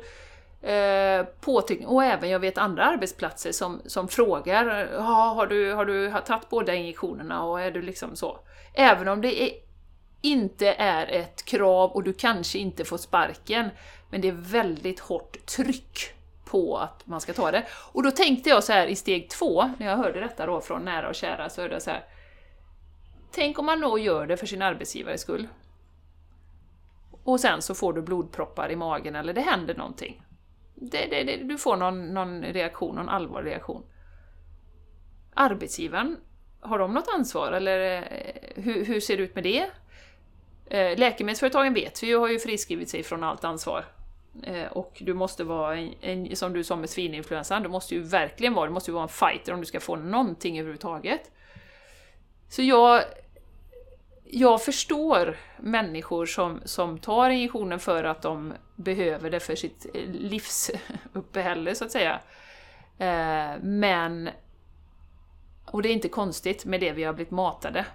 [0.61, 1.87] eh, påtryckning.
[1.87, 6.49] Och även jag vet andra arbetsplatser som, som frågar, ja, har du, har du tagit
[6.49, 8.39] båda injektionerna och är du liksom så.
[8.73, 9.51] Även om det är,
[10.21, 13.69] inte är ett krav och du kanske inte får sparken,
[14.09, 16.13] men det är väldigt hårt tryck
[16.45, 17.63] på att man ska ta det.
[17.91, 20.85] Och då tänkte jag så här i steg två, när jag hörde detta då från
[20.85, 22.05] nära och kära, så hörde jag så här.
[23.31, 25.47] Tänk om man då gör det för sin arbetsgivares skull.
[27.27, 30.21] Och sen så får du blodproppar i magen eller det händer någonting.
[30.75, 33.83] Det, det, det, du får någon, någon reaktion, någon allvarlig reaktion.
[35.33, 36.17] Arbetsgivaren,
[36.59, 39.69] har de något ansvar eller eh, hur, hur ser det ut med det?
[40.69, 43.85] Eh, läkemedelsföretagen vet vi ju, har ju friskrivit sig från allt ansvar.
[44.43, 48.01] Eh, och du måste vara, en, en, som du sa med svininfluensan, du måste ju
[48.01, 51.31] verkligen vara, du måste ju vara en fighter om du ska få någonting överhuvudtaget.
[52.49, 53.03] Så jag,
[54.31, 60.09] jag förstår människor som, som tar injektionen för att de behöver det för sitt eh,
[60.09, 62.19] livsuppehälle, så att säga.
[62.97, 64.29] Eh, men...
[65.65, 67.85] Och det är inte konstigt med det vi har blivit matade.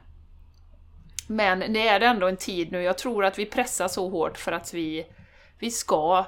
[1.27, 4.53] Men det är ändå en tid nu, jag tror att vi pressar så hårt för
[4.53, 5.07] att vi,
[5.59, 6.27] vi ska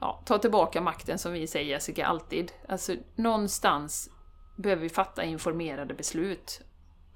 [0.00, 2.52] ja, ta tillbaka makten som vi säger Jessica alltid.
[2.68, 4.10] Alltså någonstans
[4.56, 6.60] behöver vi fatta informerade beslut.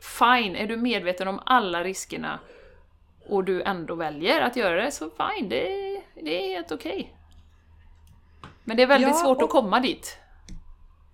[0.03, 2.41] Fine, är du medveten om alla riskerna
[3.27, 5.67] och du ändå väljer att göra det, så fine, det,
[6.15, 6.93] det är helt okej.
[6.93, 7.07] Okay.
[8.65, 9.43] Men det är väldigt ja, svårt och...
[9.43, 10.19] att komma dit.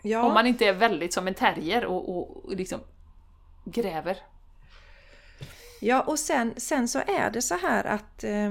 [0.02, 0.22] Ja.
[0.22, 2.80] Om man inte är väldigt som en terrier och, och, och liksom
[3.64, 4.18] gräver.
[5.80, 8.50] Ja, och sen, sen så är det så här att eh,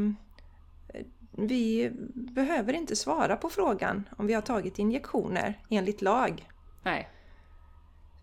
[1.32, 6.50] vi behöver inte svara på frågan om vi har tagit injektioner enligt lag.
[6.84, 7.10] Nej.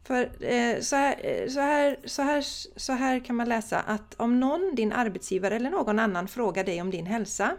[0.05, 2.45] För eh, så, här, eh, så, här, så, här,
[2.77, 6.81] så här kan man läsa att om någon, din arbetsgivare eller någon annan frågar dig
[6.81, 7.57] om din hälsa,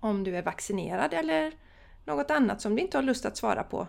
[0.00, 1.52] om du är vaccinerad eller
[2.04, 3.86] något annat som du inte har lust att svara på,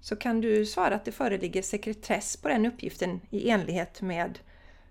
[0.00, 4.38] så kan du svara att det föreligger sekretess på den uppgiften i enlighet med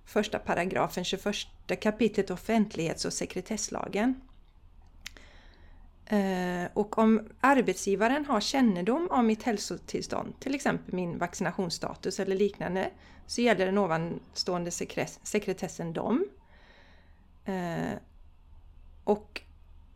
[0.05, 1.35] första paragrafen 21
[1.79, 4.21] kapitlet offentlighets och sekretesslagen.
[6.05, 12.89] Eh, och om arbetsgivaren har kännedom om mitt hälsotillstånd, till exempel min vaccinationsstatus eller liknande,
[13.27, 14.71] så gäller den ovanstående
[15.23, 16.25] sekretessen dem.
[17.45, 17.97] Eh,
[19.03, 19.41] och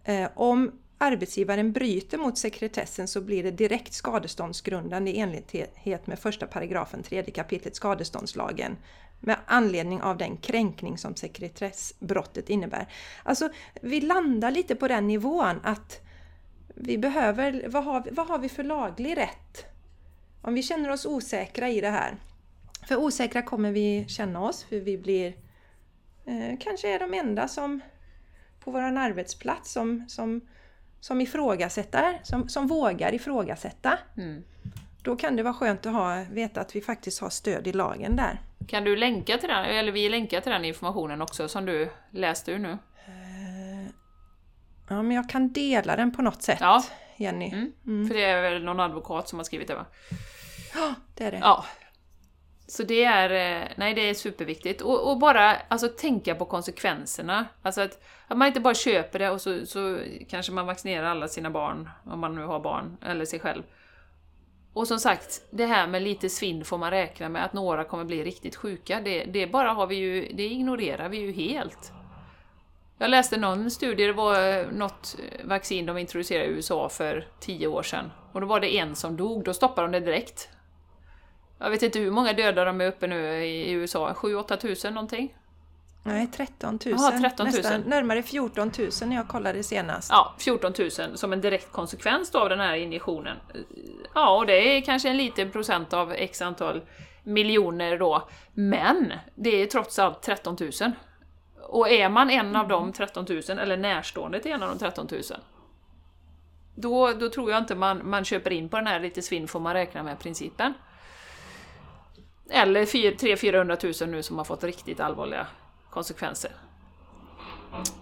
[0.03, 6.47] eh, om arbetsgivaren bryter mot sekretessen så blir det direkt skadeståndsgrundande i enlighet med första
[6.47, 8.77] paragrafen tredje kapitlet skadeståndslagen
[9.19, 12.87] med anledning av den kränkning som sekretessbrottet innebär.
[13.23, 13.49] Alltså,
[13.81, 16.01] vi landar lite på den nivån att
[16.75, 19.65] vi behöver, vad har vi, vad har vi för laglig rätt?
[20.41, 22.17] Om vi känner oss osäkra i det här.
[22.87, 25.27] För osäkra kommer vi känna oss, för vi blir
[26.25, 27.81] eh, kanske är de enda som
[28.59, 30.41] på vår arbetsplats som, som,
[30.99, 33.97] som ifrågasätter, som, som vågar ifrågasätta.
[34.17, 34.43] Mm.
[35.01, 38.15] Då kan det vara skönt att ha, veta att vi faktiskt har stöd i lagen
[38.15, 38.41] där.
[38.67, 42.51] Kan du länka till den, eller vi länkar till den informationen också som du läste
[42.51, 42.71] ur nu?
[43.05, 43.91] Eh,
[44.89, 46.83] ja, men jag kan dela den på något sätt, ja.
[47.17, 47.47] Jenny.
[47.47, 47.73] Mm.
[47.87, 48.07] Mm.
[48.07, 49.85] För det är väl någon advokat som har skrivit det va?
[50.73, 51.37] Ja, det är det.
[51.37, 51.65] Ja.
[52.67, 54.81] Så det är, eh, nej det är superviktigt.
[54.81, 57.45] Och, och, bara alltså, tänka på konsekvenserna.
[57.61, 59.99] Alltså att, att man inte bara köper det och så, så
[60.29, 63.63] kanske man vaccinerar alla sina barn, om man nu har barn, eller sig själv.
[64.77, 68.05] Och som sagt, det här med lite svinn får man räkna med att några kommer
[68.05, 69.01] bli riktigt sjuka.
[69.01, 71.91] Det, det bara har vi ju, det ignorerar vi ju helt.
[72.97, 77.27] Jag läste någon studie, det var eh, något eh, vaccin de introducerade i USA för
[77.39, 78.11] tio år sedan.
[78.31, 80.49] Och då var det en som dog, då stoppade de det direkt.
[81.59, 85.35] Jag vet inte hur många döda de är uppe nu i USA, 7-8 tusen någonting?
[86.07, 86.93] Nej, 13 000.
[86.93, 87.55] Aha, 13 000.
[87.55, 90.09] Nästan närmare 14 000 när jag kollade senast.
[90.11, 93.37] Ja, 14 000 som en direkt konsekvens av den här injektionen.
[94.13, 96.81] Ja, och det är kanske en liten procent av x antal
[97.23, 98.27] miljoner då.
[98.53, 100.71] Men det är trots allt 13 000.
[101.69, 105.07] Och är man en av de 13 000, eller närstående till en av de 13
[105.11, 105.21] 000,
[106.75, 109.59] då, då tror jag inte man, man köper in på den här lite svinn får
[109.59, 110.73] man räkna med principen.
[112.49, 115.47] Eller 300-400 000 nu som har fått riktigt allvarliga
[115.89, 116.51] konsekvenser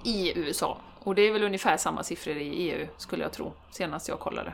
[0.03, 0.81] i USA.
[0.99, 4.53] Och det är väl ungefär samma siffror i EU, skulle jag tro, senast jag kollade.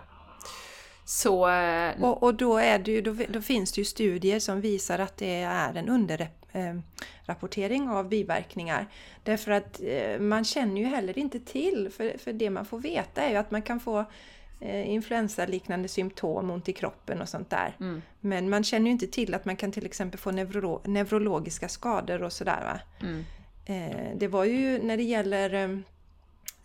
[1.06, 1.50] Så...
[1.50, 5.00] Eh, och, och då, är det ju, då, då finns det ju studier som visar
[5.00, 8.88] att det är en underrapportering eh, av biverkningar.
[9.24, 13.22] Därför att eh, man känner ju heller inte till, för, för det man får veta
[13.22, 14.06] är ju att man kan få
[14.62, 17.76] eh, influensaliknande symptom, ont i kroppen och sånt där.
[17.80, 18.02] Mm.
[18.20, 22.24] Men man känner ju inte till att man kan till exempel få neuro, neurologiska skador
[22.24, 22.62] och sådär.
[22.64, 23.08] Va?
[23.08, 23.24] Mm.
[23.66, 25.78] Eh, det var ju när det gäller eh,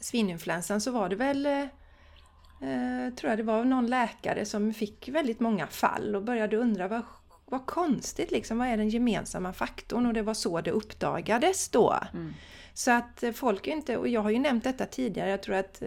[0.00, 5.40] svininfluensan så var det väl eh, tror jag det var någon läkare som fick väldigt
[5.40, 7.02] många fall och började undra vad,
[7.44, 10.06] vad konstigt liksom, vad är den gemensamma faktorn?
[10.06, 11.96] Och det var så det uppdagades då.
[12.12, 12.34] Mm.
[12.74, 15.82] Så att folk är inte, och jag har ju nämnt detta tidigare, jag tror att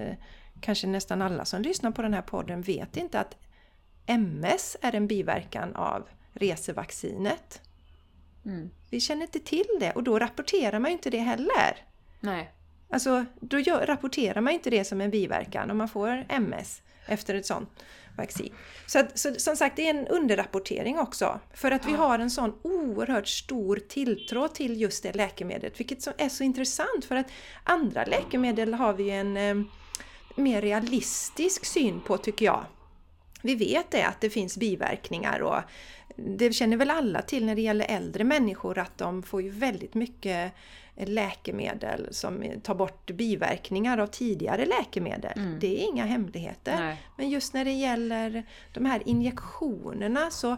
[0.62, 3.38] kanske nästan alla som lyssnar på den här podden vet inte att
[4.05, 7.62] MS är en biverkan av resevaccinet.
[8.45, 8.70] Mm.
[8.89, 11.86] Vi känner inte till det och då rapporterar man ju inte det heller.
[12.20, 12.51] Nej.
[12.89, 17.36] Alltså, då gör, rapporterar man inte det som en biverkan om man får MS efter
[17.36, 17.70] ett sånt
[18.18, 18.53] vaccin.
[18.86, 21.39] Så, att, så som sagt, det är en underrapportering också.
[21.53, 26.30] För att vi har en sån oerhört stor tilltro till just det läkemedlet, vilket är
[26.30, 27.28] så intressant för att
[27.64, 29.55] andra läkemedel har vi en eh,
[30.40, 32.66] mer realistisk syn på tycker jag.
[33.42, 35.58] Vi vet det att det finns biverkningar och
[36.16, 39.94] det känner väl alla till när det gäller äldre människor att de får ju väldigt
[39.94, 40.52] mycket
[40.98, 45.58] läkemedel som tar bort biverkningar av tidigare läkemedel.
[45.60, 46.76] Det är inga hemligheter.
[46.80, 46.98] Nej.
[47.18, 50.58] Men just när det gäller de här injektionerna så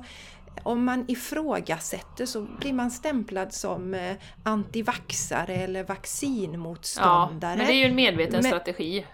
[0.63, 7.57] om man ifrågasätter så blir man stämplad som eh, antivaxare eller Ja, vaccinmotståndare.
[7.57, 9.05] men det är ju en medveten Men- strategi.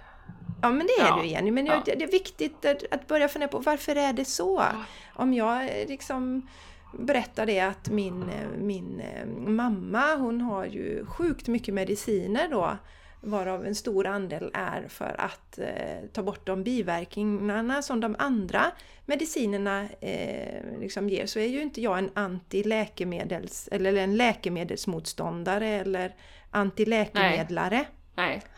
[0.61, 1.23] Ja men det är Ja.
[1.23, 1.81] ju Jenny, men Ja.
[1.85, 4.63] det är viktigt att, att börja fundera på varför är det så?
[5.15, 6.47] Om jag eh, liksom
[6.99, 12.77] berättar det att min, eh, min eh, mamma hon har ju sjukt mycket mediciner då
[13.21, 18.65] varav en stor andel är för att eh, ta bort de biverkningarna som de andra
[19.05, 26.15] medicinerna eh, liksom ger så är ju inte jag en anti-läkemedels eller en läkemedelsmotståndare eller
[26.51, 27.87] antiläkemedlare Nej.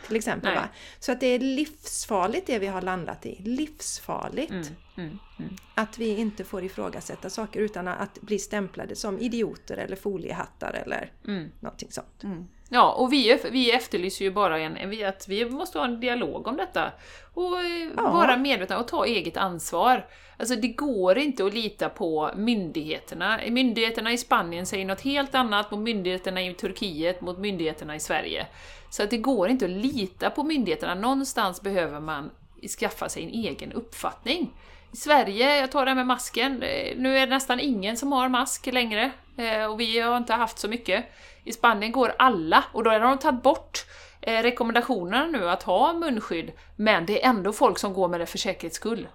[0.07, 0.49] Till exempel.
[0.53, 0.59] Nej.
[0.61, 0.69] Va?
[0.99, 3.41] Så att det är livsfarligt det vi har landat i.
[3.43, 4.65] Livsfarligt Mm,
[4.97, 5.55] mm, mm.
[5.75, 11.11] att vi inte får ifrågasätta saker utan att bli stämplade som idioter eller foliehattar eller
[11.27, 11.51] Mm.
[11.59, 12.23] någonting sånt.
[12.69, 16.47] Ja, och vi, vi efterlyser ju bara en, en, att vi måste ha en dialog
[16.47, 16.91] om detta.
[17.33, 18.11] Och eh, Ja.
[18.11, 20.05] vara medvetna och ta eget ansvar.
[20.37, 23.39] Alltså det går inte att lita på myndigheterna.
[23.49, 28.47] Myndigheterna i Spanien säger något helt annat mot myndigheterna i Turkiet, mot myndigheterna i Sverige.
[28.89, 30.95] Så att det går inte att lita på myndigheterna.
[30.95, 32.31] Någonstans behöver man
[32.79, 34.53] skaffa sig en egen uppfattning.
[34.93, 38.11] I Sverige, jag tar det här med masken, eh, nu är det nästan ingen som
[38.11, 39.11] har mask längre.
[39.37, 41.05] eh, Och vi har inte haft så mycket.
[41.49, 43.85] I Spanien går alla, och då har de tagit bort
[44.21, 48.25] eh, rekommendationerna nu att ha munskydd, men det är ändå folk som går med det
[48.25, 49.07] för säkerhets skull.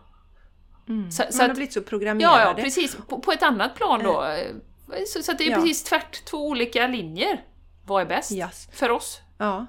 [1.11, 2.45] Så, så Man har att, blivit så ja, programmerade.
[2.61, 2.97] ja, precis.
[3.09, 4.25] På, på ett annat plan då.
[4.25, 4.47] eh,
[5.07, 5.57] Så, så att det är Ja.
[5.57, 7.45] precis tvärt, två olika linjer.
[7.87, 8.33] Vad är bäst?
[8.33, 8.69] Yes.
[8.73, 9.21] För oss?
[9.39, 9.67] Ja.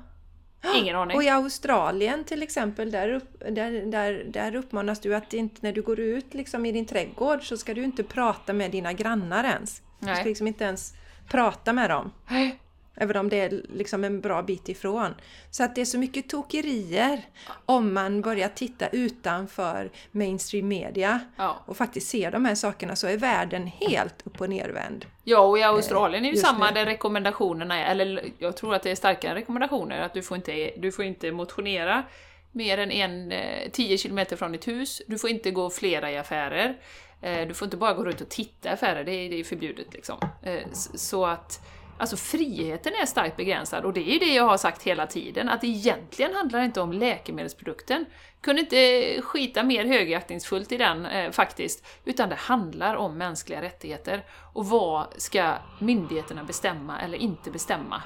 [0.75, 1.17] Ingen aning.
[1.17, 5.71] Och i Australien till exempel, där, upp, där, där, där uppmanas du att inte, när
[5.73, 9.43] du går ut liksom i din trädgård så ska du inte prata med dina grannar
[9.43, 9.81] ens.
[9.99, 10.15] Du Nej.
[10.15, 10.93] ska liksom inte ens
[11.27, 12.11] prata med dem.
[12.27, 12.59] Nej.
[12.97, 15.15] Även om det är liksom en bra bit ifrån.
[15.51, 17.21] Så att det är så mycket tokerier
[17.65, 21.55] om man börjar titta utanför mainstream media Ja.
[21.65, 25.05] och faktiskt ser de här sakerna så är världen helt upp och nervänd.
[25.23, 26.73] Ja, och i Australien är ju samma nu.
[26.73, 30.71] där rekommendationerna är, eller jag tror att det är starkare rekommendationer, att du får inte,
[30.77, 32.03] du får inte motionera
[32.51, 36.17] mer än en, eh, 10 kilometer från ditt hus, du får inte gå flera i
[36.17, 36.75] affärer, eh,
[37.21, 40.17] Eh, du får inte bara gå runt och titta i affärer, det är, förbjudet liksom.
[40.41, 41.61] Eh, så att
[41.97, 45.49] Alltså friheten är starkt begränsad och det är ju det jag har sagt hela tiden,
[45.49, 48.05] att egentligen handlar det inte om läkemedelsprodukten.
[48.41, 54.25] Kunde inte skita mer högaktningsfullt i den eh, faktiskt, utan det handlar om mänskliga rättigheter.
[54.53, 58.03] Och vad ska myndigheterna bestämma eller inte bestämma?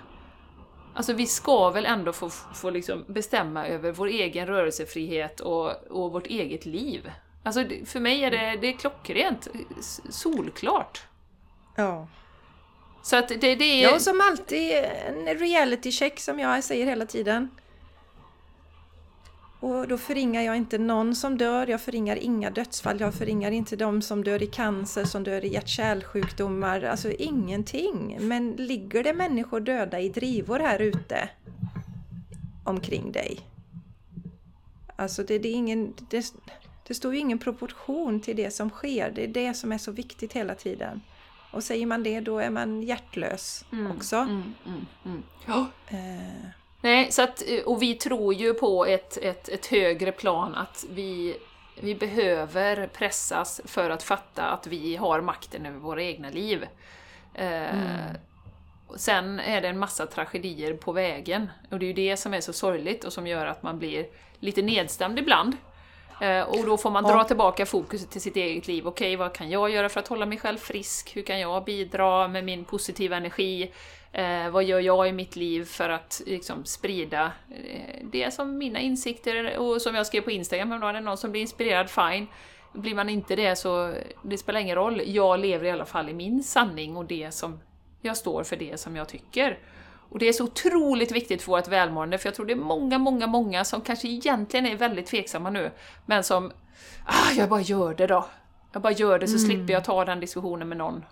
[0.94, 6.12] Alltså vi ska väl ändå få, få liksom bestämma över vår egen rörelsefrihet och, och
[6.12, 7.12] vårt eget liv.
[7.44, 9.48] Alltså för mig är det, det är klockrent,
[10.10, 11.04] solklart.
[11.76, 12.08] Ja.
[13.04, 13.84] Så att det, det är...
[13.84, 14.72] Ja, som alltid
[15.08, 17.50] en reality check som jag säger hela tiden.
[19.60, 23.76] Och då förringar jag inte någon som dör, jag förringar inga dödsfall, jag förringar inte
[23.76, 28.18] de som dör i cancer, som dör i hjärt-kärlsjukdomar, alltså ingenting.
[28.20, 31.30] Men ligger det människor döda i drivor här ute
[32.64, 33.40] omkring dig?
[34.96, 35.94] Alltså det, det är ingen...
[36.10, 36.34] Det,
[36.90, 39.92] det står ju ingen proportion till det som sker, det är det som är så
[39.92, 41.02] viktigt hela tiden.
[41.52, 43.66] Och säger man det, då är man hjärtlös
[43.96, 44.16] också.
[44.16, 45.24] Mm, mm, mm.
[45.48, 45.68] Ja.
[45.88, 46.50] Eh,
[46.82, 51.38] Nej, så att, och vi tror ju på ett, ett, ett högre plan, att vi
[51.82, 56.66] vi behöver pressas för att fatta att vi har makten över våra egna liv.
[57.34, 58.12] Eh,
[58.96, 62.42] Sen är det en massa tragedier på vägen och det är ju det som är
[62.42, 64.06] så sorgligt och som gör att man blir
[64.40, 65.58] lite nedstämd ibland.
[66.22, 67.24] Eh, och då får man dra Ja.
[67.24, 68.88] tillbaka fokuset till sitt eget liv.
[68.88, 71.16] Okej, vad kan jag göra för att hålla mig själv frisk?
[71.16, 73.72] Hur kan jag bidra med min positiva energi?
[74.12, 78.80] Eh, vad gör jag i mitt liv för att liksom, sprida eh, det som mina
[78.80, 82.28] insikter och som jag skrev på Instagram häromdagen, är någon som blir inspirerad, fine.
[82.74, 83.94] Blir man inte det så
[84.24, 85.02] det spelar ingen roll.
[85.06, 87.60] Jag lever i alla fall i min sanning och det som
[88.02, 89.60] jag står för det som jag tycker.
[90.10, 92.98] Och det är så otroligt viktigt för vårt välmående, för jag tror det är många,
[92.98, 95.72] många, många som kanske egentligen är väldigt tveksamma nu,
[96.06, 96.52] men som
[97.06, 98.26] ah, jag bara gör det då.
[98.74, 101.06] Jag bara gör det så slipper jag ta den diskussionen med någon.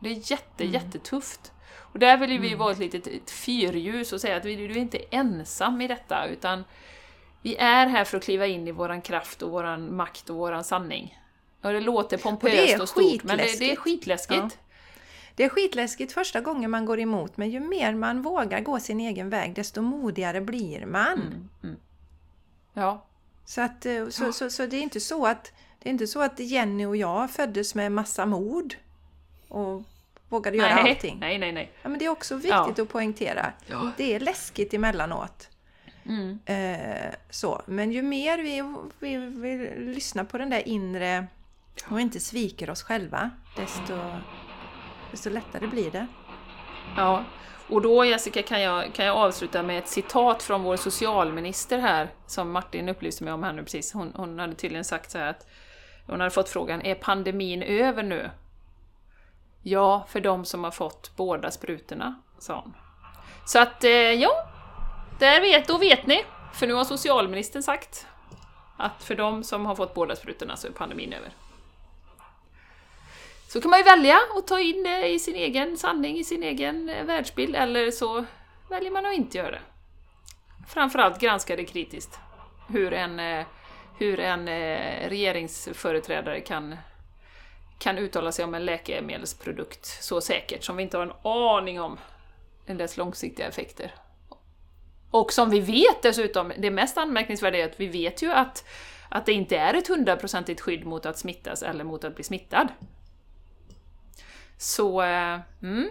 [0.00, 1.52] Det är jätte, jättetufft.
[1.92, 4.64] Och där vill ju vi vara ett litet ett fyrljus och säga att vi, du
[4.64, 6.64] är inte ensam i detta, utan
[7.42, 10.64] vi är här för att kliva in i våran kraft och våran makt och våran
[10.64, 11.18] sanning.
[11.62, 14.58] Och det låter pompöst och, är stort, men det, det är skitläskigt.
[14.60, 14.69] Ja.
[15.34, 19.00] Det är skitläskigt första gången man går emot, men ju mer man vågar gå sin
[19.00, 21.48] egen väg, desto modigare blir man.
[22.72, 23.04] Ja.
[23.44, 26.22] Så, att, eh, så, så, så det är inte så att det är inte så
[26.22, 28.74] att Jenny och jag föddes med massa mod
[29.48, 29.82] och
[30.28, 31.18] vågade göra nej, allting.
[31.20, 31.72] nej, nej, nej.
[31.82, 33.52] Ja, men det är också viktigt att poängtera.
[33.66, 33.90] Ja.
[33.96, 35.48] Det är läskigt emellanåt.
[36.04, 36.38] Mm.
[36.44, 37.62] Eh, så.
[37.66, 38.62] Men ju mer vi,
[38.98, 41.26] vi, vi lyssnar på den där inre
[41.88, 43.98] och inte sviker oss själva, desto,
[45.10, 46.06] desto lättare blir det.
[46.96, 47.24] Ja,
[47.68, 52.08] och då Jessica kan jag, kan jag avsluta med ett citat från vår socialminister här,
[52.26, 53.92] som Martin upplyste mig om här nu precis.
[53.92, 55.46] Hon, hon hade tydligen sagt så här att
[56.06, 58.30] hon hade fått frågan, är pandemin över nu?
[59.62, 62.74] Ja, för de som har fått båda sprutorna, sa hon.
[63.44, 64.30] Så att, eh, ja,
[65.18, 68.06] där vet, då vet ni, för nu har socialministern sagt
[68.76, 71.32] att för de som har fått båda sprutorna så är pandemin över.
[73.52, 76.42] Så kan man ju välja att ta in det i sin egen sanning, i sin
[76.42, 78.24] egen eh, världsbild, eller så
[78.68, 79.60] väljer man att inte göra det.
[80.68, 82.18] Framförallt granska det kritiskt.
[82.68, 83.46] Hur en, eh,
[83.98, 86.76] hur en eh, regeringsföreträdare kan,
[87.78, 91.98] kan uttala sig om en läkemedelsprodukt så säkert, som vi inte har en aning om
[92.66, 93.94] dess långsiktiga effekter.
[95.10, 98.64] Och som vi vet dessutom, det mest anmärkningsvärda är att vi vet ju att,
[99.08, 102.68] att det inte är ett hundraprocentigt skydd mot att smittas eller mot att bli smittad.
[104.60, 105.88] Så, eh, mm.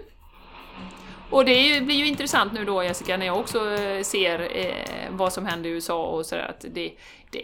[1.30, 5.34] Och det blir ju intressant nu då Jessica, när jag också eh, ser eh, vad
[5.34, 6.94] som händer i USA och sådär att det,
[7.32, 7.44] det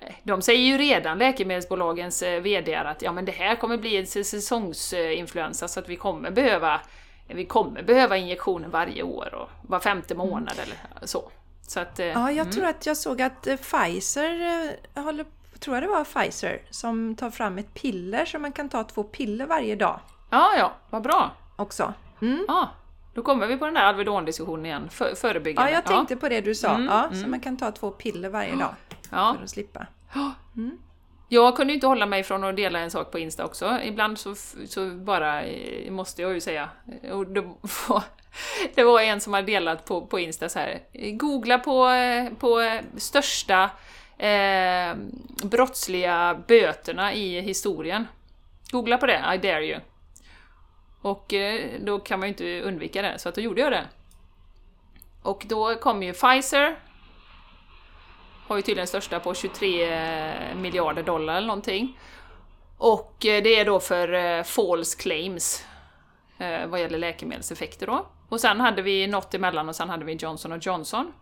[0.00, 4.06] eh, de säger ju redan, läkemedelsbolagens VD, att ja men det här kommer bli en
[4.06, 6.80] säsongsinfluensa så att vi kommer behöva
[7.28, 11.30] vi kommer behöva injektioner varje år och var femte månad eller så.
[11.62, 15.26] så att, Ja, jag tror att jag såg att Pfizer, håller,
[15.58, 19.02] tror jag det var Pfizer, som tar fram ett piller så man kan ta två
[19.02, 20.00] piller varje dag
[20.30, 21.30] ja, ja, vad bra!
[21.56, 21.94] också.
[22.22, 22.44] Mm.
[22.48, 22.68] Ja,
[23.14, 25.70] då kommer vi på den där Alvedon-diskussionen igen, för, förebyggande.
[25.70, 26.74] Ja, jag tänkte på det du sa.
[26.74, 28.74] Mm, ja, Så man kan ta två piller varje dag
[29.10, 29.34] ja.
[29.36, 29.86] för att slippa.
[31.28, 33.78] Jag kunde inte hålla mig från att dela en sak på Insta också.
[33.84, 34.34] Ibland så,
[34.66, 36.68] så bara eh, måste jag ju säga.
[37.12, 37.40] Och det,
[37.88, 38.02] var,
[38.74, 40.80] det var en som hade delat på, på Insta så här.
[41.12, 43.70] Googla på, eh, på största
[44.18, 44.96] eh,
[45.44, 48.06] brottsliga böterna i historien.
[48.70, 49.80] Googla på det, I dare you.
[51.06, 53.88] Och eh, då kan man ju inte undvika det, så att då gjorde jag det.
[55.22, 56.78] Och då kom ju Pfizer,
[58.46, 61.98] har ju tydligen största på 23 eh, miljarder dollar eller någonting.
[62.78, 65.64] Och eh, det är då för false claims
[66.66, 68.06] vad gäller läkemedelseffekter då.
[68.28, 71.12] Och sen hade vi något emellan och sen hade vi Johnson Johnson.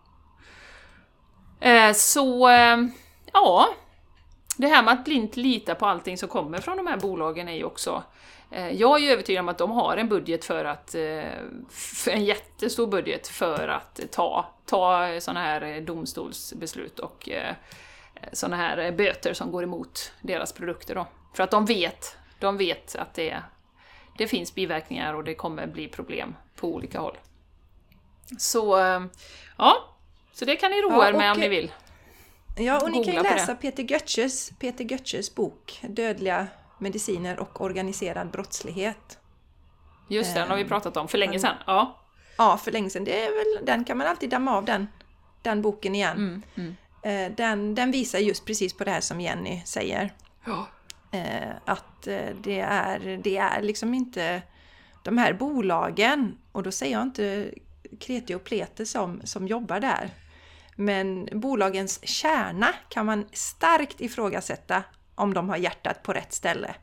[1.95, 2.49] Så,
[3.33, 3.69] ja.
[4.57, 7.55] Det här med att blint lita på allting som kommer från de här bolagen är
[7.55, 8.03] ju också
[8.55, 10.95] eh, Jag är övertygad om att de har en budget för att...
[10.95, 11.25] eh,
[11.71, 17.29] för En jättestor budget för att ta, ta såna här eh, domstolsbeslut och
[18.33, 21.07] såna här böter som går emot deras produkter då.
[21.35, 23.43] För att de vet, de vet att det,
[24.19, 27.17] det finns biverkningar och det kommer bli problem på olika håll.
[28.39, 28.77] Så,
[29.59, 29.97] ja.
[30.33, 31.73] Så det kan ni roa Ja, er med om ni vill.
[32.57, 36.47] Ja, och ni kan ju Googla läsa Peter Götzes, Peter Götzes bok Dödliga
[36.85, 39.19] mediciner och organiserad brottslighet.
[40.09, 41.57] Just det, den har vi ehm, pratat om för länge sedan.
[41.67, 42.01] Ja.
[42.39, 43.05] Ja, för länge sedan.
[43.05, 44.87] Det är väl, den kan man alltid damma av den,
[45.43, 46.17] den boken igen.
[46.17, 46.77] Mm, mm.
[47.03, 50.13] Eh, Den, den visar just precis på det här som Jenny säger.
[50.47, 50.67] ja.
[51.13, 54.43] Eh, att eh, det är, det är liksom inte
[55.03, 57.51] de här bolagen, och då säger jag inte
[58.01, 60.11] kreti och plete som, som jobbar där,
[60.77, 64.83] Men bolagens kärna kan man starkt ifrågasätta
[65.15, 66.75] om de har hjärtat på rätt ställe.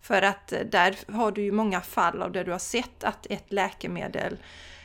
[0.00, 3.26] För att eh, där har du ju många fall av där du har sett att
[3.30, 4.38] ett läkemedel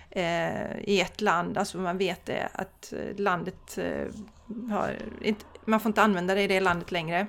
[0.09, 4.07] eh, i ett land, alltså man vet det att eh, landet eh,
[4.71, 7.27] har, inte, man får inte använda det i det landet längre.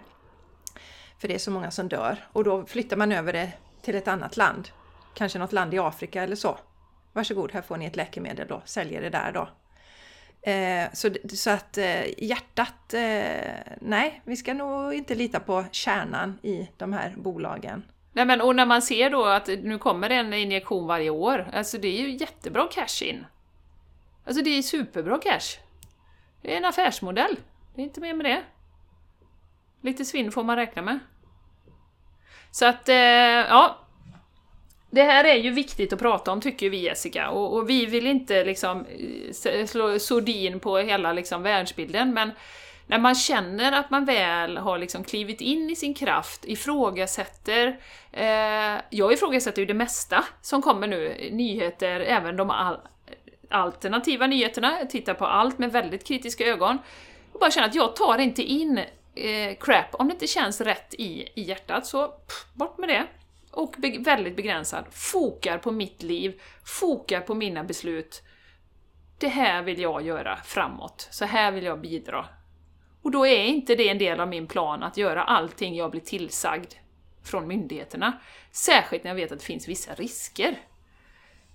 [1.18, 4.08] För det är så många som dör och då flyttar man över det till ett
[4.08, 4.68] annat land.
[5.14, 6.58] Kanske något land i Afrika eller så.
[7.12, 9.48] Varsågod, här får ni ett läkemedel då, säljer det där då.
[10.42, 16.38] Eh, så, så att eh, hjärtat, eh, nej, vi ska nog inte lita på kärnan
[16.42, 17.84] i de här bolagen.
[18.12, 21.78] Nej men och när man ser då att nu kommer en injektion varje år, alltså
[21.78, 23.26] det är ju jättebra cash in.
[24.24, 25.58] Alltså det är superbra cash.
[26.42, 27.36] Det är en affärsmodell,
[27.74, 28.42] det är inte mer med det.
[29.80, 30.98] Lite svinn får man räkna med.
[32.50, 33.81] Så att, eh, ja.
[34.94, 38.06] Det här är ju viktigt att prata om tycker vi Jessica, och, och vi vill
[38.06, 38.86] inte liksom
[39.44, 42.30] eh, slå sordin på hela liksom världsbilden, men
[42.86, 47.80] när man känner att man väl har liksom klivit in i sin kraft, ifrågasätter,
[48.12, 52.80] eh, jag ifrågasätter ju det mesta som kommer nu, nyheter, även de all,
[53.50, 56.78] alternativa nyheterna, jag tittar på allt med väldigt kritiska ögon,
[57.32, 58.78] och bara känner att jag tar inte in
[59.14, 63.06] eh, crap, om det inte känns rätt i, i hjärtat, så pff, bort med det.
[63.52, 68.22] Och be väldigt begränsad, fokar på mitt liv, fokar på mina beslut.
[69.18, 72.26] Det här vill jag göra framåt, så här vill jag bidra.
[73.02, 76.00] Och då är inte det en del av min plan att göra allting jag blir
[76.00, 76.72] tillsagd
[77.24, 78.12] från myndigheterna.
[78.50, 80.56] Särskilt när jag vet att det finns vissa risker.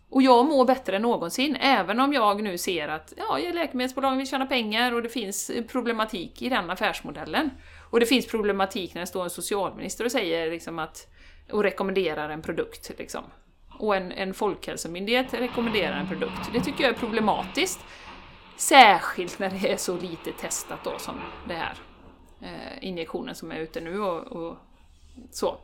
[0.09, 4.27] Och jag mår bättre än någonsin, även om jag nu ser att ja, läkemedelsbolagen vill
[4.27, 7.49] tjäna pengar och det finns problematik i den affärsmodellen.
[7.89, 11.07] Och det finns problematik när det står en socialminister och säger liksom att
[11.51, 12.91] och rekommenderar en produkt.
[12.97, 13.23] Liksom.
[13.79, 16.49] Och en, en folkhälsomyndighet rekommenderar en produkt.
[16.53, 17.79] Det tycker jag är problematiskt.
[18.57, 21.15] Särskilt när det är så lite testat då som
[21.47, 21.73] det här
[22.41, 24.57] eh, injektionen som är ute nu och, och
[25.31, 25.57] så.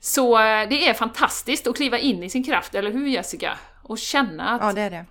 [0.00, 3.58] Så eh, det är fantastiskt att kliva in i sin kraft, eller hur Jessica?
[3.82, 5.06] Och känna att Ja, det är det.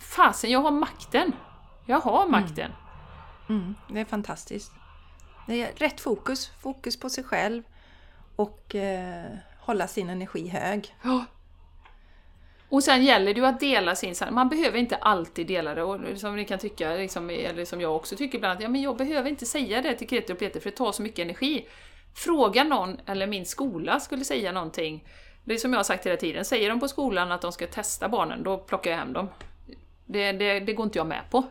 [0.00, 1.32] fasen, jag har makten.
[1.86, 2.70] Jag har makten.
[3.48, 4.72] Mm, det är fantastiskt.
[5.46, 7.62] Det är rätt fokus, fokus på sig själv
[8.36, 10.94] och eh, hålla sin energi hög.
[11.02, 11.24] Ja.
[12.68, 14.14] Och sen gäller det ju att dela sin.
[14.30, 15.82] Man behöver inte alltid dela det.
[15.82, 18.82] Och som ni kan tycka, liksom, eller som jag också tycker ibland, att ja, men
[18.82, 21.66] jag behöver inte säga det till Kreti och Peter för det tar så mycket energi.
[22.14, 25.04] Fråga någon, eller min skola skulle säga någonting.
[25.44, 27.66] Det är som jag har sagt hela tiden, säger de på skolan att de ska
[27.66, 29.28] testa barnen, då plockar jag hem dem.
[30.06, 31.42] Det, det, det går inte jag med på.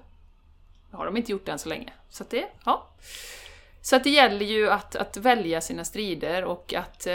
[0.91, 1.93] Det har de inte gjort än så länge.
[2.09, 2.87] Så att det, ja.
[3.83, 7.07] Så att det gäller ju att, att välja sina strider och att...
[7.07, 7.13] Eh,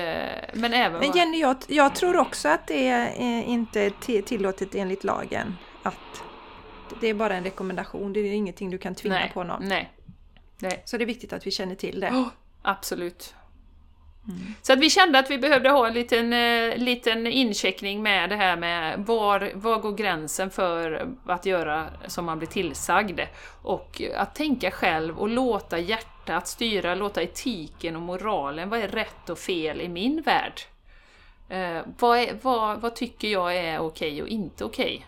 [0.52, 1.00] men även...
[1.00, 5.56] Men Jenny, jag, jag tror också att det är eh, inte ti- tillåtet enligt lagen.
[5.82, 6.22] Att
[7.00, 9.68] det är bara en rekommendation, det är ingenting du kan tvinga nej, på någon.
[9.68, 9.92] Nej.
[10.58, 10.82] nej.
[10.84, 12.10] Så det är viktigt att vi känner till det.
[12.10, 12.28] Oh,
[12.62, 13.34] absolut.
[14.28, 14.40] Mm.
[14.62, 18.36] Så att vi kände att vi behövde ha en liten, eh, liten incheckning med det
[18.36, 23.20] här med var, var går gränsen för att göra som man blir tillsagd?
[23.62, 29.30] Och att tänka själv och låta hjärtat styra, låta etiken och moralen, vad är rätt
[29.30, 30.60] och fel i min värld?
[31.48, 35.06] Eh, vad, är, vad, vad tycker jag är okej och inte okej?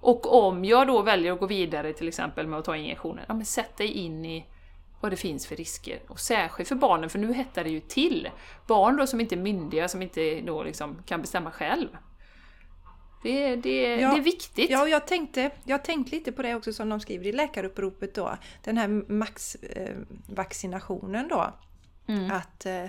[0.00, 3.34] Och om jag då väljer att gå vidare till exempel med att ta injektioner, ja
[3.34, 4.44] men sätt dig in i
[5.00, 6.00] vad det finns för risker.
[6.08, 8.30] Och särskilt för barnen, för nu hettar det ju till.
[8.66, 11.88] Barn då som inte är myndiga, som inte då liksom kan bestämma själv.
[13.22, 14.10] Det, det, Ja.
[14.10, 14.70] det är viktigt.
[14.70, 17.32] Ja, och jag tänkte, jag har tänkt lite på det också som de skriver i
[17.32, 18.36] läkaruppropet då.
[18.64, 21.52] Den här maxvaccinationen då.
[22.06, 22.30] Mm.
[22.30, 22.84] Att eh,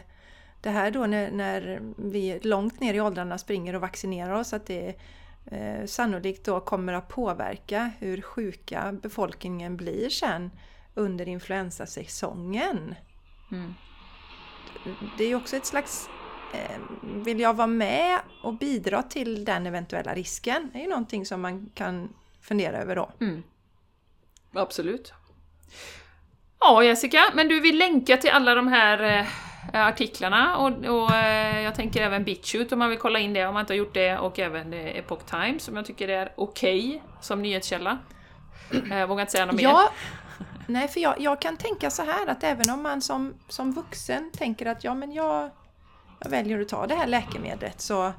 [0.62, 4.66] det här då när, när vi långt ner i åldrarna springer och vaccinerar oss, att
[4.66, 4.96] det
[5.46, 10.52] eh, sannolikt då kommer att påverka hur sjuka befolkningen blir sen
[10.98, 12.96] under influensasäsongen.
[13.52, 13.74] Mm.
[15.18, 16.10] Det är ju också ett slags
[16.54, 20.70] eh, vill jag vara med och bidra till den eventuella risken?
[20.74, 23.10] Det är ju någonting som man kan fundera över då.
[23.22, 23.44] Mm.
[24.54, 25.14] Absolut.
[26.60, 29.04] Ja Jessica, men du vill länka till alla de här
[29.74, 33.46] eh, artiklarna och, och eh, jag tänker även BitChute om man vill kolla in det
[33.46, 36.34] om man inte har gjort det och även eh, Epoch Times som jag tycker är
[36.38, 37.98] okej som nyhetskälla.
[38.72, 39.64] Eh, Jag vågar inte säga något mer.
[40.68, 44.32] Nej, för jag, jag kan tänka så här att även om man som, som vuxen
[44.32, 45.50] tänker att ja, men jag,
[46.20, 48.14] jag väljer att ta det här läkemedlet så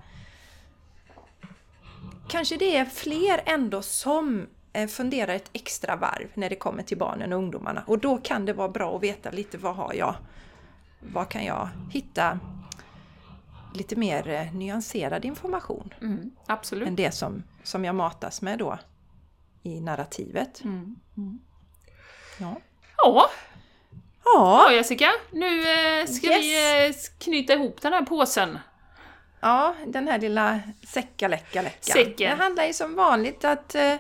[2.29, 6.99] kanske det är fler ändå som eh, funderar ett extra varv när det kommer till
[6.99, 7.83] barnen och ungdomarna.
[7.87, 10.15] Och då kan det vara bra att veta lite vad har jag?
[11.01, 12.39] Vad kan jag hitta?
[13.75, 16.89] Lite mer eh, nyanserad information Mm, absolut.
[16.89, 18.79] än det som, som jag matas med då
[19.63, 20.65] i narrativet.
[20.65, 20.97] Mm.
[21.15, 21.23] Ja.
[22.39, 22.57] Ja,
[22.97, 23.31] Ja,
[24.25, 28.59] ja Jessica, nu eh, ska vi eh, knyta ihop den här påsen.
[29.41, 31.93] ja, den här lilla säcka-läcka-läckan.
[31.93, 32.31] Säcken.
[32.37, 33.95] Det handlar ju som vanligt att, eh,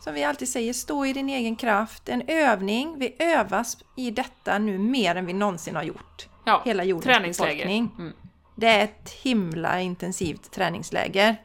[0.00, 2.08] som vi alltid säger, stå i din egen kraft.
[2.08, 2.98] En övning.
[2.98, 6.28] Vi övas i detta nu mer än vi någonsin har gjort.
[6.44, 7.66] Ja, Hela jordens träningsläger.
[7.66, 8.12] Mm.
[8.56, 11.36] Det är ett himla intensivt träningsläger.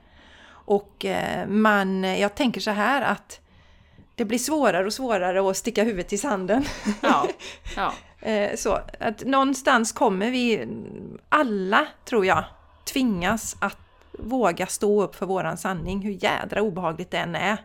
[0.47, 1.05] Och
[1.47, 3.39] man, jag tänker så här att
[4.15, 6.65] det blir svårare och svårare att sticka huvudet i sanden.
[7.01, 7.27] Ja,
[7.75, 7.93] ja.
[8.29, 10.67] Eh, så att någonstans kommer vi
[11.29, 12.43] alla, tror jag,
[12.85, 13.77] tvingas att
[14.19, 17.57] våga stå upp för våran sanning, hur jädra obehagligt det än är.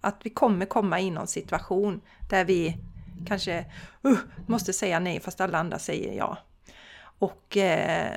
[0.00, 2.00] Att vi kommer komma i någon situation
[2.30, 2.78] där vi
[3.26, 3.64] kanske
[4.06, 6.38] uh, måste säga nej fast alla andra säger ja.
[7.18, 8.12] Och eh,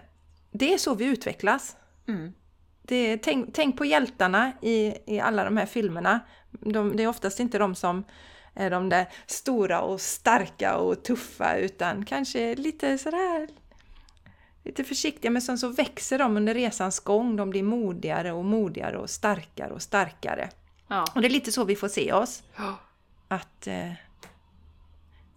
[0.52, 1.76] det är så vi utvecklas.
[2.08, 2.34] Mm.
[2.82, 6.20] Det, tänk, tänk på hjältarna i, i alla de här filmerna.
[6.60, 8.04] De, det är oftast inte de som
[8.54, 13.48] är de där stora och starka och tuffa utan kanske lite sådär
[14.64, 17.36] lite försiktiga men sen så växer de under resans gång.
[17.36, 20.50] De blir modigare och modigare och starkare och starkare.
[20.88, 21.06] ja.
[21.16, 22.44] Och det är lite så vi får se oss.
[23.28, 23.92] Att eh,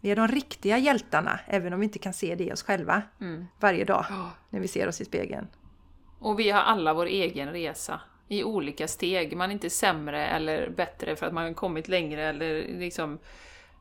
[0.01, 3.02] vi är de riktiga hjältarna även om vi inte kan se det i oss själva
[3.20, 3.47] Mm.
[3.60, 4.06] varje dag
[4.51, 5.47] när vi ser oss i spegeln.
[6.18, 8.01] Och vi har alla vår egen resa
[8.31, 9.36] i olika steg.
[9.36, 13.19] Man är inte sämre eller bättre för att man har kommit längre eller liksom...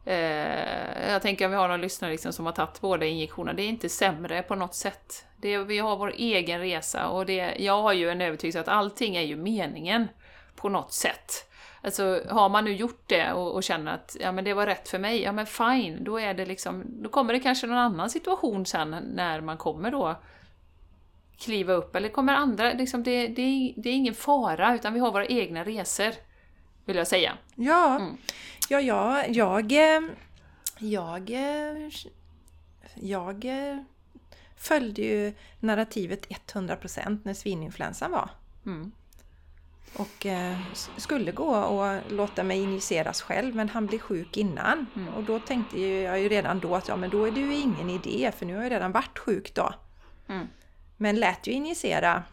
[0.06, 3.64] Eh, jag tänker om vi har någon lyssnare liksom som har tagit båda injektionerna, det
[3.64, 5.26] är inte sämre på något sätt.
[5.38, 9.16] Det, vi har vår egen resa och det, jag har ju en övertygelse att allting
[9.16, 10.08] är ju meningen
[10.56, 11.50] på något sätt.
[11.82, 14.90] Alltså har man nu gjort det och, och känner att ja, men det var rätt
[14.90, 18.10] för mig, ja men fine, då är det liksom, då kommer det kanske någon annan
[18.10, 20.16] situation sen när man kommer då
[21.40, 25.12] kliva upp, eller kommer andra, liksom det, det, det är ingen fara, utan vi har
[25.12, 26.12] våra egna resor,
[26.86, 27.38] vill jag säga.
[27.56, 28.18] Ja, Mm.
[28.70, 30.02] ja, ja jag, eh,
[30.80, 31.90] jag, eh,
[32.96, 33.78] jag eh,
[34.58, 38.30] följde ju narrativet 100% när svininfluensan var.
[38.66, 38.92] Mm.
[39.98, 40.58] Och eh,
[40.98, 44.86] skulle gå och låta mig injiceras själv men han blev sjuk innan.
[44.96, 45.14] Mm.
[45.14, 47.90] Och då tänkte jag ju redan då att ja men då är det ju ingen
[47.90, 49.74] idé för nu har jag redan varit sjuk då.
[50.28, 50.48] Mm.
[51.02, 52.24] Men lät ju injicera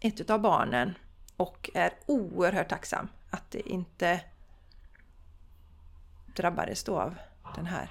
[0.00, 0.94] ett utav barnen
[1.36, 4.20] och är oerhört tacksam att det inte
[6.36, 7.14] drabbades då av
[7.56, 7.88] den här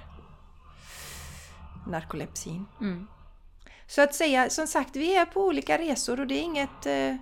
[1.87, 2.65] narkolepsin.
[2.81, 3.07] Mm.
[3.87, 6.85] Så att säga, som sagt, vi är på olika resor och det är inget...
[6.85, 7.15] Eh,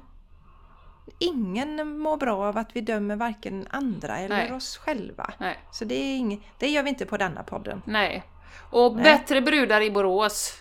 [1.19, 4.51] ingen mår bra av att vi dömer varken andra eller Nej.
[4.53, 5.33] oss själva.
[5.37, 7.81] Nej, Så det, är inget, det gör vi inte på denna podden.
[7.85, 8.23] nej.
[8.71, 9.03] Och Nej.
[9.03, 10.53] bättre brudar i Borås.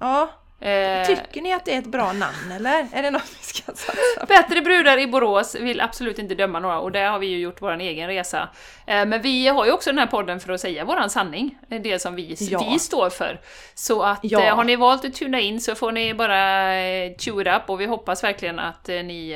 [0.00, 2.86] Ja, Eh, tycker ni att det är ett bra namn eller?
[2.92, 4.26] Är det något vi ska satsa på?
[4.26, 7.62] Bättre brudar i Borås vill absolut inte döma några och där har vi ju gjort
[7.62, 8.48] vår egen resa.
[8.86, 11.98] Eh, Men vi har ju också den här podden för att säga våran sanning, det
[11.98, 12.66] som vi, Ja.
[12.72, 13.40] vi står för.
[13.74, 14.42] Så att Ja.
[14.44, 17.70] eh, har ni valt att tuna in så får ni bara eh, chew it up
[17.70, 19.30] och vi hoppas verkligen att eh, ni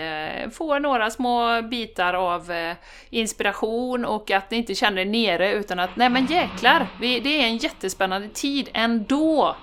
[0.44, 2.74] eh, får några små bitar av eh,
[3.10, 7.28] inspiration och att ni inte känner er nere utan att nej men jäklar, vi, det
[7.42, 9.56] är en jättespännande tid ändå.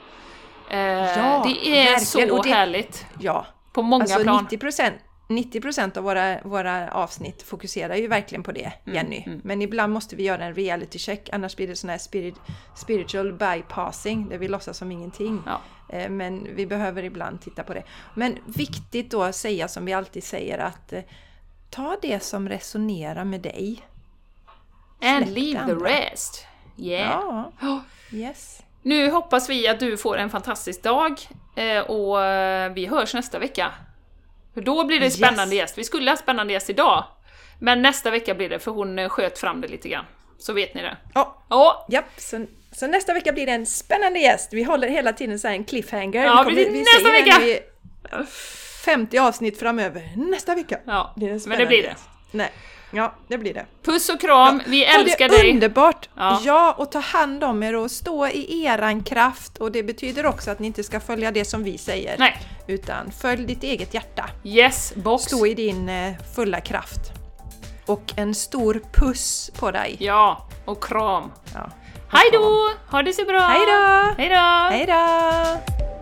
[0.70, 2.30] Eh, Ja, det är verkligen.
[2.30, 4.48] så det- härligt Ja, på många alltså plan.
[4.52, 9.40] 90 90 av våra, våra avsnitt fokuserar ju verkligen på det, Mm, Jenny.
[9.44, 12.36] Men ibland måste vi göra en reality check, annars blir det sån här spirit,
[12.76, 15.42] spiritual bypassing, där vi låtsas som ingenting.
[15.46, 15.62] Ja.
[15.98, 17.84] Eh, Men vi behöver ibland titta på det.
[18.14, 21.02] Men viktigt då att säga som vi alltid säger att eh,
[21.70, 23.82] ta det som resonerar med dig.
[25.02, 25.90] And leave det the andra.
[25.90, 26.46] rest.
[26.78, 27.48] Yeah.
[27.62, 27.82] Ja,
[28.12, 28.62] yes.
[28.82, 31.20] Nu hoppas vi att du får en fantastisk dag
[31.56, 33.72] eh, och eh, vi hörs nästa vecka.
[34.54, 35.16] För då blir det Yes.
[35.18, 35.78] spännande gäst.
[35.78, 37.04] Vi skulle ha spännande gäst idag,
[37.60, 40.06] men nästa vecka blir det för hon eh, sköt fram det lite grann.
[40.40, 40.98] Så vet ni det.
[41.14, 44.54] Ja, Ja, Japp, så, så nästa vecka blir det en spännande gäst.
[44.54, 46.26] Vi håller hela tiden så en cliffhanger.
[46.26, 46.88] Ja, vi precis.
[46.96, 47.40] Nästa vecka!
[47.40, 47.60] det i
[48.86, 50.10] 50 avsnitt framöver.
[50.16, 51.14] Nästa vecka ja.
[51.16, 51.96] det en men det blir det.
[52.32, 52.52] Nej,
[52.92, 53.66] ja, det blir det.
[53.84, 55.52] Puss och kram, vi Ha älskar det dig!
[55.52, 56.10] underbart!
[56.16, 56.40] Ja.
[56.44, 56.76] Ja.
[56.78, 59.58] och ta hand om er och stå i eran kraft.
[59.58, 62.16] Och det betyder också att ni inte ska följa det som vi säger.
[62.18, 62.38] Nej,
[62.68, 64.30] Utan följ ditt eget hjärta.
[64.44, 65.24] yes, box!
[65.24, 67.00] Stå i din eh, fulla kraft.
[67.86, 69.96] Och en stor puss på dig.
[70.00, 71.32] Ja, och kram!
[71.54, 71.70] Ja.
[72.12, 72.70] Hej då!
[72.92, 73.40] Ha det så bra!
[73.40, 74.14] Hej då!
[74.18, 74.70] Hej då!
[74.76, 75.99] Hej då!